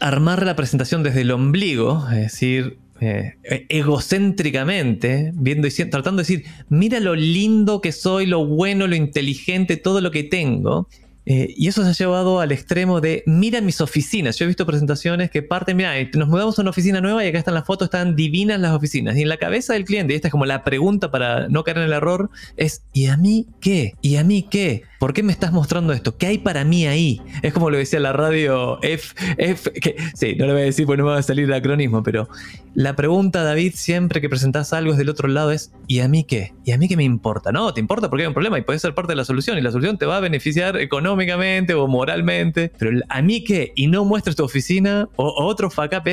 [0.00, 3.34] armar la presentación desde el ombligo, es decir, eh,
[3.68, 9.76] egocéntricamente, viendo y tratando de decir, mira lo lindo que soy, lo bueno, lo inteligente,
[9.76, 10.88] todo lo que tengo.
[11.28, 14.38] Eh, y eso se ha llevado al extremo de, mira mis oficinas.
[14.38, 17.28] Yo he visto presentaciones que parten, mira, eh, nos mudamos a una oficina nueva y
[17.28, 19.16] acá están las fotos, están divinas las oficinas.
[19.16, 21.78] Y en la cabeza del cliente, y esta es como la pregunta para no caer
[21.78, 23.94] en el error, es, ¿y a mí qué?
[24.00, 24.84] ¿Y a mí qué?
[24.98, 26.16] ¿Por qué me estás mostrando esto?
[26.16, 27.20] ¿Qué hay para mí ahí?
[27.42, 29.72] Es como lo decía la radio F, F
[30.14, 32.28] sí, no lo voy a decir porque no me va a salir el acronismo, pero
[32.74, 36.24] la pregunta, David, siempre que presentas algo es del otro lado es, ¿y a mí
[36.24, 36.54] qué?
[36.64, 37.52] ¿Y a mí qué me importa?
[37.52, 39.60] No, te importa porque hay un problema y puedes ser parte de la solución y
[39.60, 43.72] la solución te va a beneficiar económicamente o moralmente, pero ¿a mí qué?
[43.76, 46.10] Y no muestres tu oficina o, otro fuck up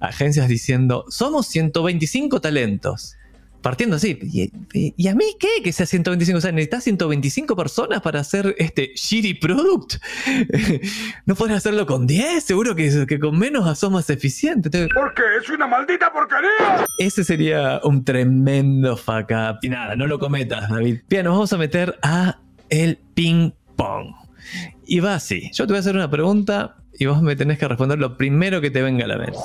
[0.00, 3.15] agencias diciendo, somos 125 talentos
[3.66, 4.16] partiendo así.
[4.22, 5.60] ¿Y, y a mí qué?
[5.64, 6.38] Que sea 125.
[6.38, 9.94] O sea, necesitas 125 personas para hacer este shitty product.
[11.26, 12.44] no podrás hacerlo con 10.
[12.44, 14.70] Seguro que, que con menos sos más eficiente.
[14.94, 16.86] Porque es una maldita porquería.
[16.98, 19.58] Ese sería un tremendo fuck up.
[19.62, 21.00] Y nada, no lo cometas, David.
[21.08, 22.38] Bien, nos vamos a meter a
[22.68, 24.14] el ping pong.
[24.86, 25.50] Y va así.
[25.52, 28.60] Yo te voy a hacer una pregunta y vos me tenés que responder lo primero
[28.60, 29.38] que te venga a la mente.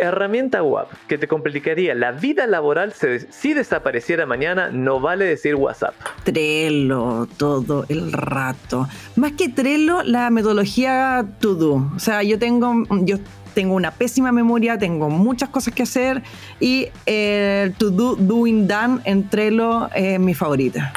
[0.00, 2.92] Herramienta web que te complicaría la vida laboral
[3.30, 5.94] si desapareciera mañana, no vale decir WhatsApp.
[6.24, 8.88] Trello todo el rato.
[9.16, 11.90] Más que Trello, la metodología To Do.
[11.94, 13.18] O sea, yo tengo, yo
[13.54, 16.22] tengo una pésima memoria, tengo muchas cosas que hacer
[16.60, 20.92] y el To Do, Doing Done en Trello es mi favorita.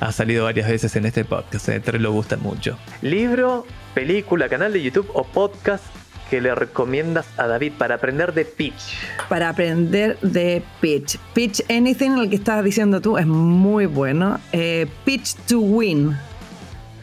[0.00, 2.78] Ha salido varias veces en este podcast, eh, Trello gusta mucho.
[3.00, 5.84] Libro, película, canal de YouTube o podcast
[6.30, 8.96] que le recomiendas a David para aprender de pitch?
[9.28, 11.18] Para aprender de pitch.
[11.34, 14.40] Pitch Anything, el que estabas diciendo tú, es muy bueno.
[14.52, 16.16] Eh, pitch to Win,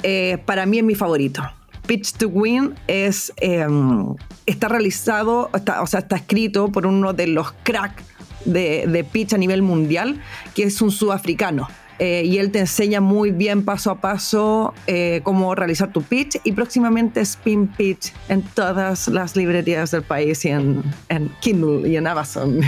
[0.04, 1.44] eh, para mí es mi favorito.
[1.88, 4.16] Pitch to Win es, em,
[4.46, 8.04] está realizado, o sea, está escrito por uno de los cracks
[8.46, 10.22] de, de pitch a nivel mundial,
[10.56, 11.68] que es un sudafricano.
[12.04, 16.40] Eh, y él te enseña muy bien paso a paso eh, cómo realizar tu pitch
[16.44, 21.98] y próximamente Spin Pitch en todas las librerías del país y en, en Kindle y
[21.98, 22.60] en Amazon.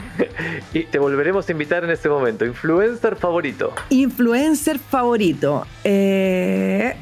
[0.74, 2.44] y te volveremos a invitar en este momento.
[2.44, 3.72] Influencer favorito.
[3.90, 5.64] Influencer favorito.
[5.84, 6.96] Eh,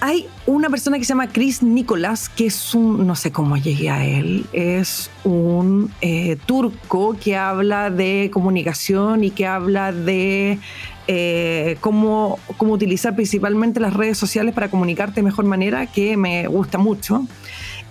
[0.00, 3.90] hay una persona que se llama Chris Nicolás, que es un, no sé cómo llegué
[3.90, 10.60] a él, es un eh, turco que habla de comunicación y que habla de
[11.08, 16.46] eh, cómo, cómo utilizar principalmente las redes sociales para comunicarte de mejor manera, que me
[16.46, 17.26] gusta mucho.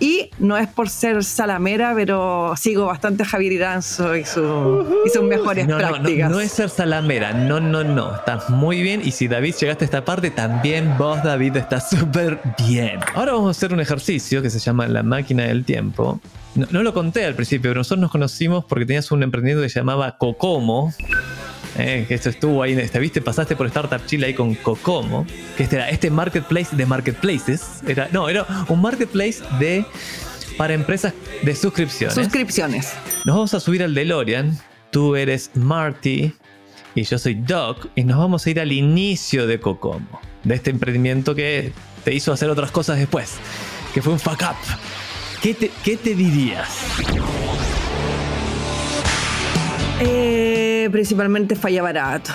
[0.00, 5.10] Y no es por ser salamera, pero sigo bastante a Javier Iranzo y, su, y
[5.10, 6.30] sus mejores prácticas.
[6.30, 8.14] No, no, es ser salamera, no, no, no.
[8.14, 9.00] Estás muy bien.
[9.04, 13.00] Y si David llegaste a esta parte, también vos, David, estás súper bien.
[13.14, 16.20] Ahora vamos a hacer un ejercicio que se llama la máquina del tiempo.
[16.54, 19.68] No, no, lo conté al principio, pero nosotros nos conocimos porque tenías un emprendimiento que
[19.68, 20.92] se llamaba Cocomo.
[21.78, 23.22] Eh, que esto estuvo ahí, este, ¿viste?
[23.22, 25.24] Pasaste por Startup Chile ahí con Cocomo,
[25.56, 27.82] que este era este marketplace de marketplaces.
[27.86, 29.84] Era, no, era un marketplace de
[30.56, 32.14] para empresas de suscripciones.
[32.14, 32.92] Suscripciones.
[33.24, 34.58] Nos vamos a subir al DeLorean.
[34.90, 36.32] Tú eres Marty
[36.96, 40.70] y yo soy Doc y nos vamos a ir al inicio de Cocomo, de este
[40.70, 41.72] emprendimiento que
[42.02, 43.34] te hizo hacer otras cosas después,
[43.94, 44.56] que fue un fuck up.
[45.40, 46.68] ¿Qué te, qué te dirías?
[50.00, 52.32] Eh, principalmente falla barato.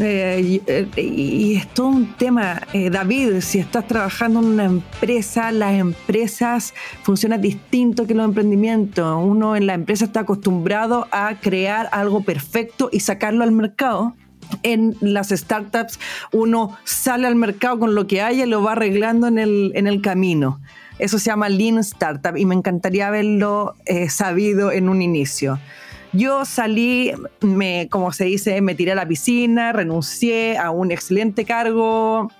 [0.00, 0.60] Eh,
[0.96, 6.74] y, es todo un tema, eh, David, si estás trabajando en una empresa, las empresas
[7.02, 9.16] funcionan distinto que los emprendimientos.
[9.20, 14.14] Uno en la empresa está acostumbrado a crear algo perfecto y sacarlo al mercado.
[14.62, 15.98] En las startups
[16.30, 19.88] uno sale al mercado con lo que haya y lo va arreglando en el, en
[19.88, 20.60] el camino.
[21.00, 23.74] Eso se llama Lean Startup y me encantaría haberlo
[24.08, 25.58] sabido en un inicio.
[26.12, 31.44] Yo salí, me, como se dice, me tiré a la piscina, renuncié a un excelente
[31.44, 32.30] cargo,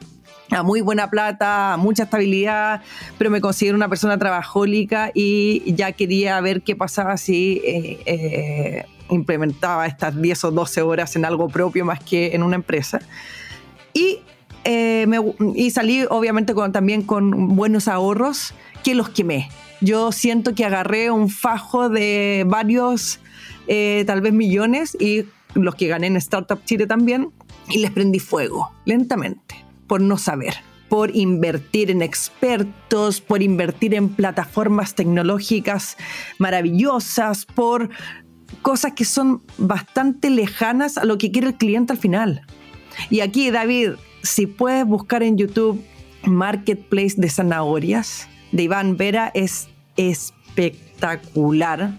[0.50, 2.82] a muy buena plata, a mucha estabilidad,
[3.18, 8.84] pero me considero una persona trabajólica y ya quería ver qué pasaba si eh, eh,
[9.10, 13.00] implementaba estas 10 o 12 horas en algo propio más que en una empresa.
[13.92, 14.20] Y,
[14.64, 15.06] eh,
[15.54, 18.54] y salí obviamente con, también con buenos ahorros
[18.84, 19.48] que los quemé.
[19.80, 23.20] Yo siento que agarré un fajo de varios
[23.68, 27.30] eh, tal vez millones y los que gané en Startup Chile también,
[27.68, 30.54] y les prendí fuego lentamente por no saber
[30.88, 35.96] por invertir en expertos, por invertir en plataformas tecnológicas
[36.38, 37.90] maravillosas, por
[38.62, 42.42] cosas que son bastante lejanas a lo que quiere el cliente al final.
[43.10, 43.92] Y aquí, David,
[44.22, 45.82] si puedes buscar en YouTube
[46.24, 51.94] Marketplace de Zanahorias de Iván Vera, es espectacular.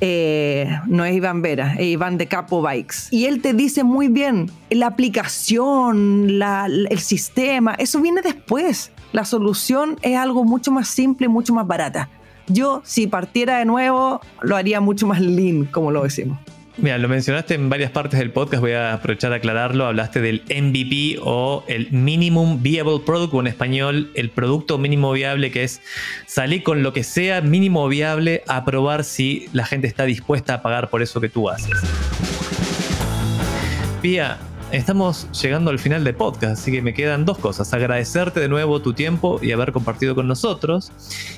[0.00, 3.08] Eh, no es Iván Vera, es Iván de Capo Bikes.
[3.10, 8.92] Y él te dice muy bien, la aplicación, el sistema, eso viene después.
[9.12, 12.10] La solución es algo mucho más simple, mucho más barata.
[12.48, 16.38] Yo, si partiera de nuevo, lo haría mucho más lean, como lo decimos.
[16.78, 19.86] Mira, lo mencionaste en varias partes del podcast, voy a aprovechar a aclararlo.
[19.86, 25.50] Hablaste del MVP o el Minimum Viable Product, o en español, el producto mínimo viable,
[25.50, 25.80] que es
[26.26, 30.62] salir con lo que sea mínimo viable a probar si la gente está dispuesta a
[30.62, 31.72] pagar por eso que tú haces.
[34.02, 34.36] Pía,
[34.70, 37.72] estamos llegando al final del podcast, así que me quedan dos cosas.
[37.72, 40.92] Agradecerte de nuevo tu tiempo y haber compartido con nosotros.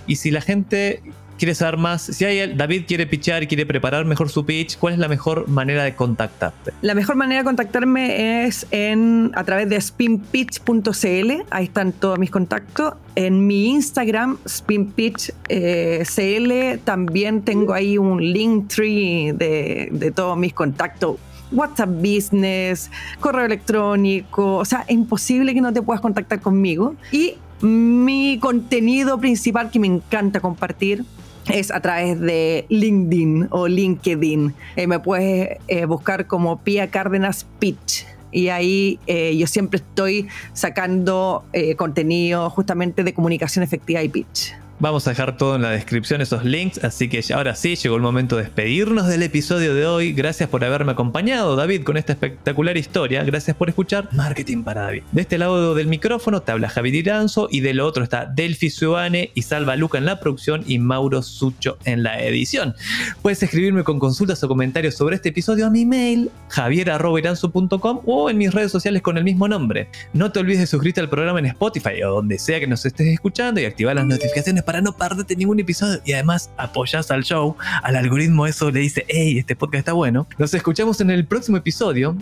[0.08, 1.00] Y si la gente
[1.38, 4.98] quiere saber más, si hay, David quiere pitchar quiere preparar mejor su pitch, ¿cuál es
[4.98, 6.72] la mejor manera de contactarte?
[6.82, 12.30] La mejor manera de contactarme es en, a través de spinpitch.cl, ahí están todos mis
[12.30, 12.94] contactos.
[13.14, 20.52] En mi Instagram, spinpitchcl, eh, también tengo ahí un link tree de, de todos mis
[20.52, 21.16] contactos
[21.50, 26.94] WhatsApp Business, correo electrónico, o sea, es imposible que no te puedas contactar conmigo.
[27.10, 31.04] Y mi contenido principal que me encanta compartir
[31.52, 34.54] es a través de LinkedIn o LinkedIn.
[34.76, 38.06] Eh, me puedes eh, buscar como Pia Cárdenas Pitch.
[38.30, 41.44] Y ahí eh, yo siempre estoy sacando
[41.78, 44.54] contenido justamente de comunicación efectiva y pitch.
[44.80, 46.84] Vamos a dejar todo en la descripción, esos links.
[46.84, 50.12] Así que ahora sí, llegó el momento de despedirnos del episodio de hoy.
[50.12, 53.24] Gracias por haberme acompañado, David, con esta espectacular historia.
[53.24, 55.02] Gracias por escuchar Marketing para David.
[55.10, 59.32] De este lado del micrófono te habla Javi Diranzo y del otro está Delphi Suane
[59.34, 62.76] y Salva Luca en la producción y Mauro Sucho en la edición.
[63.20, 68.38] Puedes escribirme con consultas o comentarios sobre este episodio a mi mail javier.iranzo.com o en
[68.38, 69.88] mis redes sociales con el mismo nombre.
[70.12, 73.08] No te olvides de suscribirte al programa en Spotify o donde sea que nos estés
[73.08, 77.56] escuchando y activar las notificaciones para no perderte ningún episodio y además apoyas al show,
[77.82, 80.28] al algoritmo eso le dice, hey, este podcast está bueno.
[80.36, 82.14] Nos escuchamos en el próximo episodio.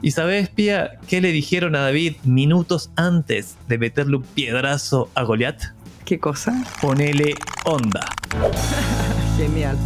[0.00, 5.24] Y sabes, Pia, qué le dijeron a David minutos antes de meterle un piedrazo a
[5.24, 5.74] Goliath?
[6.04, 6.64] ¿Qué cosa?
[6.80, 7.34] Ponele
[7.64, 8.06] onda.
[9.36, 9.76] Genial.